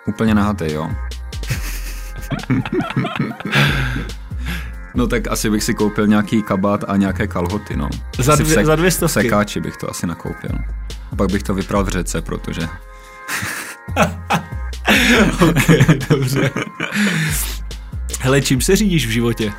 Úplně 0.06 0.34
nahatý, 0.34 0.72
jo. 0.72 0.90
no 4.94 5.06
tak 5.06 5.28
asi 5.28 5.50
bych 5.50 5.64
si 5.64 5.74
koupil 5.74 6.06
nějaký 6.06 6.42
kabát 6.42 6.84
a 6.88 6.96
nějaké 6.96 7.26
kalhoty, 7.26 7.76
no. 7.76 7.88
Za, 8.18 8.34
dvě, 8.34 8.54
sek, 8.54 8.66
za 8.66 8.76
dvě 8.76 8.90
stovky? 8.90 9.12
Sekáči 9.12 9.60
bych 9.60 9.76
to 9.76 9.90
asi 9.90 10.06
nakoupil. 10.06 10.50
A 11.12 11.16
pak 11.16 11.30
bych 11.30 11.42
to 11.42 11.54
vypral 11.54 11.84
v 11.84 11.88
řece, 11.88 12.22
protože... 12.22 12.60
ok, 15.48 15.62
dobře. 16.10 16.50
Hele, 18.20 18.42
čím 18.42 18.60
se 18.60 18.76
řídíš 18.76 19.06
v 19.06 19.10
životě? 19.10 19.52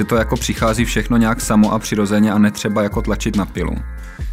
Že 0.00 0.04
to 0.04 0.16
jako 0.16 0.36
přichází 0.36 0.84
všechno 0.84 1.16
nějak 1.16 1.40
samo 1.40 1.72
a 1.72 1.78
přirozeně 1.78 2.32
a 2.32 2.38
netřeba 2.38 2.82
jako 2.82 3.02
tlačit 3.02 3.36
na 3.36 3.46
pilu. 3.46 3.76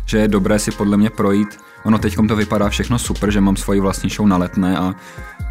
Že 0.06 0.18
je 0.18 0.28
dobré 0.28 0.60
si 0.60 0.72
podle 0.72 0.98
mě 0.98 1.10
projít 1.10 1.60
ono 1.84 2.00
teď 2.00 2.16
to 2.28 2.36
vypadá 2.36 2.70
všechno 2.70 3.00
super, 3.00 3.32
že 3.32 3.42
mám 3.42 3.56
svoji 3.56 3.80
vlastní 3.80 4.10
show 4.10 4.28
na 4.28 4.38
letné 4.38 4.78
a, 4.78 4.94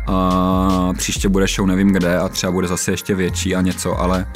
a 0.06 0.92
příště 0.96 1.28
bude 1.28 1.46
show 1.46 1.66
nevím 1.66 1.92
kde 1.92 2.18
a 2.18 2.28
třeba 2.28 2.52
bude 2.52 2.68
zase 2.68 2.90
ještě 2.90 3.14
větší 3.14 3.56
a 3.56 3.60
něco, 3.60 4.00
ale 4.00 4.26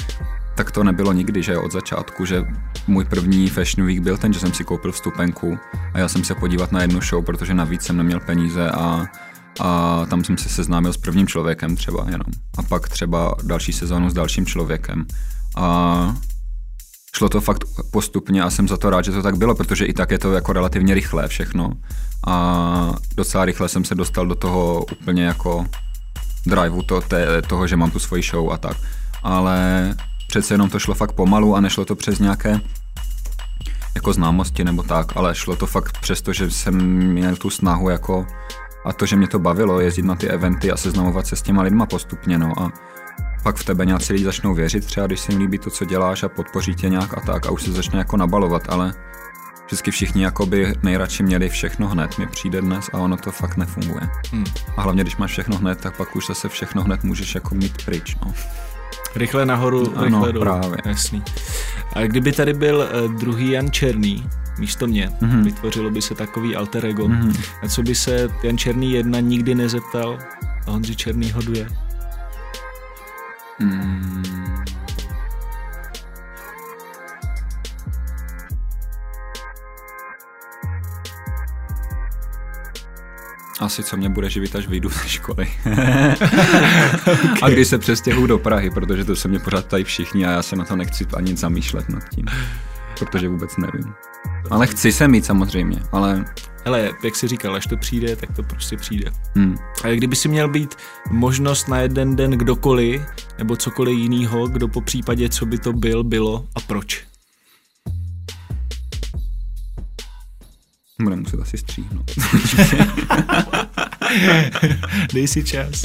tak 0.54 0.70
to 0.70 0.84
nebylo 0.84 1.12
nikdy, 1.12 1.42
že 1.42 1.58
od 1.58 1.72
začátku, 1.72 2.24
že 2.24 2.44
můj 2.86 3.04
první 3.04 3.48
Fashion 3.48 3.86
Week 3.86 4.00
byl 4.00 4.16
ten, 4.16 4.32
že 4.32 4.40
jsem 4.40 4.52
si 4.52 4.64
koupil 4.64 4.92
vstupenku 4.92 5.58
a 5.94 5.98
já 5.98 6.08
jsem 6.08 6.24
se 6.24 6.34
podívat 6.34 6.72
na 6.72 6.82
jednu 6.82 7.00
show, 7.00 7.24
protože 7.24 7.54
navíc 7.54 7.82
jsem 7.82 7.96
neměl 7.96 8.20
peníze 8.20 8.70
a, 8.70 9.06
a 9.60 10.06
tam 10.10 10.24
jsem 10.24 10.38
se 10.38 10.48
seznámil 10.48 10.92
s 10.92 10.96
prvním 10.96 11.26
člověkem 11.26 11.76
třeba 11.76 12.04
jenom. 12.06 12.26
A 12.58 12.62
pak 12.62 12.88
třeba 12.88 13.34
další 13.42 13.72
sezónu 13.72 14.10
s 14.10 14.14
dalším 14.14 14.46
člověkem. 14.46 15.06
A 15.56 16.16
šlo 17.16 17.28
to 17.28 17.40
fakt 17.40 17.64
postupně 17.90 18.42
a 18.42 18.50
jsem 18.50 18.68
za 18.68 18.76
to 18.76 18.90
rád, 18.90 19.04
že 19.04 19.12
to 19.12 19.22
tak 19.22 19.36
bylo, 19.36 19.54
protože 19.54 19.84
i 19.84 19.92
tak 19.92 20.10
je 20.10 20.18
to 20.18 20.32
jako 20.32 20.52
relativně 20.52 20.94
rychlé 20.94 21.28
všechno. 21.28 21.72
A 22.26 22.94
docela 23.16 23.44
rychle 23.44 23.68
jsem 23.68 23.84
se 23.84 23.94
dostal 23.94 24.26
do 24.26 24.34
toho 24.34 24.84
úplně 24.92 25.24
jako 25.24 25.66
driveu 26.46 26.82
to, 26.82 27.00
té, 27.00 27.42
toho, 27.42 27.66
že 27.66 27.76
mám 27.76 27.90
tu 27.90 27.98
svoji 27.98 28.22
show 28.22 28.52
a 28.52 28.58
tak. 28.58 28.76
Ale 29.22 29.94
přece 30.28 30.54
jenom 30.54 30.70
to 30.70 30.78
šlo 30.78 30.94
fakt 30.94 31.12
pomalu 31.12 31.56
a 31.56 31.60
nešlo 31.60 31.84
to 31.84 31.96
přes 31.96 32.18
nějaké 32.18 32.60
jako 33.94 34.12
známosti 34.12 34.64
nebo 34.64 34.82
tak, 34.82 35.16
ale 35.16 35.34
šlo 35.34 35.56
to 35.56 35.66
fakt 35.66 35.98
přes 36.00 36.22
to, 36.22 36.32
že 36.32 36.50
jsem 36.50 36.74
měl 36.92 37.36
tu 37.36 37.50
snahu 37.50 37.88
jako 37.88 38.26
a 38.84 38.92
to, 38.92 39.06
že 39.06 39.16
mě 39.16 39.28
to 39.28 39.38
bavilo 39.38 39.80
jezdit 39.80 40.04
na 40.04 40.16
ty 40.16 40.28
eventy 40.28 40.70
a 40.70 40.76
seznamovat 40.76 41.26
se 41.26 41.36
s 41.36 41.42
těma 41.42 41.62
lidma 41.62 41.86
postupně, 41.86 42.38
no 42.38 42.62
a 42.62 42.72
pak 43.42 43.56
v 43.56 43.64
tebe 43.64 43.86
nějací 43.86 44.12
lidi 44.12 44.24
začnou 44.24 44.54
věřit, 44.54 44.84
třeba 44.84 45.06
když 45.06 45.20
se 45.20 45.32
jim 45.32 45.40
líbí 45.40 45.58
to, 45.58 45.70
co 45.70 45.84
děláš 45.84 46.22
a 46.22 46.28
podpoří 46.28 46.74
tě 46.74 46.88
nějak 46.88 47.18
a 47.18 47.20
tak 47.20 47.46
a 47.46 47.50
už 47.50 47.62
se 47.62 47.72
začne 47.72 47.98
jako 47.98 48.16
nabalovat, 48.16 48.62
ale 48.68 48.94
vždycky 49.66 49.90
všichni 49.90 50.22
jako 50.22 50.46
by 50.46 50.74
nejradši 50.82 51.22
měli 51.22 51.48
všechno 51.48 51.88
hned, 51.88 52.18
mi 52.18 52.26
přijde 52.26 52.60
dnes 52.60 52.90
a 52.92 52.98
ono 52.98 53.16
to 53.16 53.30
fakt 53.30 53.56
nefunguje. 53.56 54.08
Hmm. 54.32 54.44
A 54.76 54.82
hlavně, 54.82 55.02
když 55.02 55.16
máš 55.16 55.30
všechno 55.30 55.56
hned, 55.56 55.80
tak 55.80 55.96
pak 55.96 56.16
už 56.16 56.26
zase 56.26 56.48
všechno 56.48 56.82
hned 56.82 57.04
můžeš 57.04 57.34
jako 57.34 57.54
mít 57.54 57.84
pryč, 57.84 58.16
no. 58.24 58.34
Rychle 59.16 59.46
nahoru, 59.46 59.92
ano, 59.96 60.04
rychle 60.04 60.32
dolů. 60.32 60.44
právě. 60.44 60.78
Jasný. 60.84 61.22
A 61.92 62.00
kdyby 62.02 62.32
tady 62.32 62.52
byl 62.54 62.88
uh, 63.04 63.14
druhý 63.14 63.50
Jan 63.50 63.70
Černý, 63.70 64.28
místo 64.58 64.86
mě, 64.86 65.10
mm-hmm. 65.22 65.44
vytvořilo 65.44 65.90
by 65.90 66.02
se 66.02 66.14
takový 66.14 66.56
alter 66.56 66.86
ego, 66.86 67.08
mm-hmm. 67.08 67.40
a 67.62 67.68
co 67.68 67.82
by 67.82 67.94
se 67.94 68.28
Jan 68.42 68.58
Černý 68.58 68.92
jedna 68.92 69.20
nikdy 69.20 69.54
nezeptal 69.54 70.18
a 70.66 70.70
Honzi 70.70 70.96
Černý 70.96 71.30
hoduje? 71.30 71.66
Hmm. 73.60 74.00
Asi 83.60 83.82
co 83.82 83.96
mě 83.96 84.08
bude 84.08 84.30
živit, 84.30 84.56
až 84.56 84.66
vyjdu 84.66 84.88
ze 84.88 85.08
školy. 85.08 85.46
okay. 87.24 87.38
A 87.42 87.48
když 87.48 87.68
se 87.68 87.78
přestěhuju 87.78 88.26
do 88.26 88.38
Prahy, 88.38 88.70
protože 88.70 89.04
to 89.04 89.16
se 89.16 89.28
mě 89.28 89.38
pořád 89.38 89.66
tady 89.66 89.84
všichni 89.84 90.26
a 90.26 90.30
já 90.30 90.42
se 90.42 90.56
na 90.56 90.64
to 90.64 90.76
nechci 90.76 91.06
ani 91.16 91.36
zamýšlet 91.36 91.88
nad 91.88 92.08
tím. 92.08 92.24
Protože 92.98 93.28
vůbec 93.28 93.56
nevím. 93.56 93.94
Ale 94.50 94.66
chci 94.66 94.92
se 94.92 95.08
mít 95.08 95.24
samozřejmě, 95.24 95.82
ale 95.92 96.24
Hele, 96.64 96.90
jak 97.04 97.16
si 97.16 97.28
říkal, 97.28 97.54
až 97.54 97.66
to 97.66 97.76
přijde, 97.76 98.16
tak 98.16 98.36
to 98.36 98.42
prostě 98.42 98.76
přijde. 98.76 99.10
Hmm. 99.36 99.56
A 99.84 99.88
kdyby 99.88 100.16
si 100.16 100.28
měl 100.28 100.48
být 100.48 100.74
možnost 101.10 101.68
na 101.68 101.78
jeden 101.78 102.16
den 102.16 102.30
kdokoliv, 102.30 103.02
nebo 103.38 103.56
cokoliv 103.56 103.98
jiného, 103.98 104.46
kdo 104.46 104.68
po 104.68 104.80
případě, 104.80 105.28
co 105.28 105.46
by 105.46 105.58
to 105.58 105.72
byl, 105.72 106.04
bylo 106.04 106.46
a 106.54 106.60
proč? 106.60 107.04
Bude 111.02 111.16
muset 111.16 111.40
asi 111.40 111.58
stříhnout. 111.58 112.10
Dej 115.12 115.28
si 115.28 115.44
čas. 115.44 115.84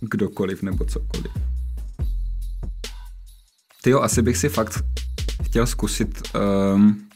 Kdokoliv 0.00 0.62
nebo 0.62 0.84
cokoliv. 0.84 1.32
Ty 3.82 3.90
jo, 3.90 4.00
asi 4.00 4.22
bych 4.22 4.36
si 4.36 4.48
fakt 4.48 4.84
chtěl 5.42 5.66
zkusit 5.66 6.22
um, 6.74 7.08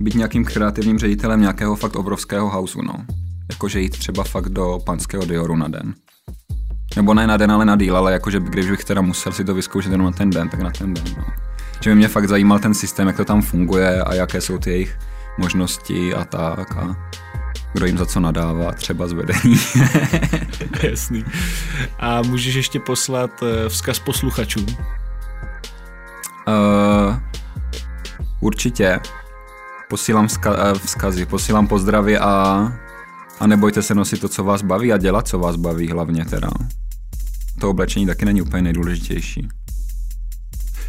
být 0.00 0.14
nějakým 0.14 0.44
kreativním 0.44 0.98
ředitelem 0.98 1.40
nějakého 1.40 1.76
fakt 1.76 1.96
obrovského 1.96 2.48
hausu, 2.48 2.82
no. 2.82 2.94
Jakože 3.50 3.80
jít 3.80 3.98
třeba 3.98 4.24
fakt 4.24 4.48
do 4.48 4.78
panského 4.84 5.24
Dioru 5.24 5.56
na 5.56 5.68
den. 5.68 5.94
Nebo 6.96 7.14
ne 7.14 7.26
na 7.26 7.36
den, 7.36 7.52
ale 7.52 7.64
na 7.64 7.76
díl, 7.76 7.96
ale 7.96 8.12
jakože 8.12 8.40
když 8.40 8.70
bych 8.70 8.84
teda 8.84 9.00
musel 9.00 9.32
si 9.32 9.44
to 9.44 9.54
vyzkoušet 9.54 9.92
jenom 9.92 10.04
na 10.04 10.12
ten 10.12 10.30
den, 10.30 10.48
tak 10.48 10.60
na 10.60 10.70
ten 10.70 10.94
den, 10.94 11.04
no. 11.16 11.24
Že 11.80 11.90
by 11.90 11.96
mě 11.96 12.08
fakt 12.08 12.28
zajímal 12.28 12.58
ten 12.58 12.74
systém, 12.74 13.06
jak 13.06 13.16
to 13.16 13.24
tam 13.24 13.42
funguje 13.42 14.02
a 14.02 14.14
jaké 14.14 14.40
jsou 14.40 14.58
ty 14.58 14.70
jejich 14.70 14.98
možnosti 15.38 16.14
a 16.14 16.24
tak 16.24 16.76
a 16.76 17.10
kdo 17.72 17.86
jim 17.86 17.98
za 17.98 18.06
co 18.06 18.20
nadává, 18.20 18.72
třeba 18.72 19.06
z 19.06 19.12
vedení. 19.12 19.60
Jasný. 20.82 21.24
A 21.98 22.22
můžeš 22.22 22.54
ještě 22.54 22.80
poslat 22.80 23.42
uh, 23.42 23.48
vzkaz 23.68 23.98
posluchačům? 23.98 24.66
Uh, 26.48 27.16
určitě 28.40 29.00
posílám 29.90 30.26
vzka- 30.26 30.56
eh, 30.70 30.78
vzkazy, 30.78 31.26
posílám 31.26 31.66
pozdravy 31.66 32.18
a, 32.18 32.32
a 33.40 33.46
nebojte 33.46 33.82
se 33.82 33.94
nosit 33.94 34.20
to, 34.20 34.28
co 34.28 34.44
vás 34.44 34.62
baví 34.62 34.92
a 34.92 34.96
dělat, 34.96 35.28
co 35.28 35.38
vás 35.38 35.56
baví 35.56 35.88
hlavně 35.88 36.24
teda. 36.24 36.50
To 37.60 37.70
oblečení 37.70 38.06
taky 38.06 38.24
není 38.24 38.42
úplně 38.42 38.62
nejdůležitější. 38.62 39.48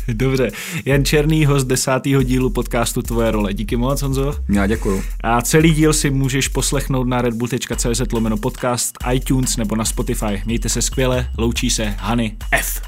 Dobře. 0.08 0.52
Jan 0.86 1.06
Černý, 1.06 1.46
host 1.46 1.68
desátého 1.68 2.24
dílu 2.24 2.50
podcastu 2.50 3.02
Tvoje 3.02 3.32
role. 3.32 3.54
Díky 3.54 3.76
moc, 3.76 4.02
Honzo. 4.02 4.36
Já 4.50 4.68
děkuju. 4.68 5.04
A 5.24 5.42
celý 5.42 5.74
díl 5.74 5.94
si 5.94 6.10
můžeš 6.10 6.48
poslechnout 6.48 7.08
na 7.08 7.22
redbull.cz 7.22 8.12
lomeno 8.14 8.38
podcast, 8.38 8.96
iTunes 9.14 9.58
nebo 9.58 9.76
na 9.76 9.86
Spotify. 9.86 10.42
Mějte 10.46 10.70
se 10.70 10.82
skvěle, 10.82 11.30
loučí 11.38 11.70
se 11.70 11.84
Hany 11.84 12.38
F. 12.52 12.82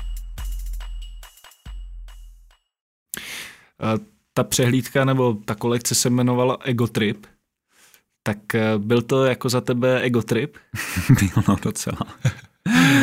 Uh, 3.83 4.12
ta 4.33 4.43
přehlídka 4.43 5.05
nebo 5.05 5.33
ta 5.45 5.55
kolekce 5.55 5.95
se 5.95 6.07
jmenovala 6.07 6.57
Ego 6.63 6.87
Trip, 6.87 7.25
tak 8.23 8.55
eh, 8.55 8.77
byl 8.77 9.01
to 9.01 9.25
jako 9.25 9.49
za 9.49 9.61
tebe 9.61 10.01
Ego 10.01 10.21
Trip? 10.21 10.57
Byl 11.09 11.43
no 11.47 11.55
docela. 11.63 11.99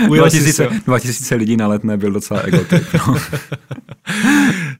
2000, 0.06 0.68
2000 0.86 1.34
lidí 1.34 1.56
na 1.56 1.66
letné 1.66 1.96
byl 1.96 2.12
docela 2.12 2.40
ego 2.40 2.64
trip. 2.64 2.86
No. 2.94 3.16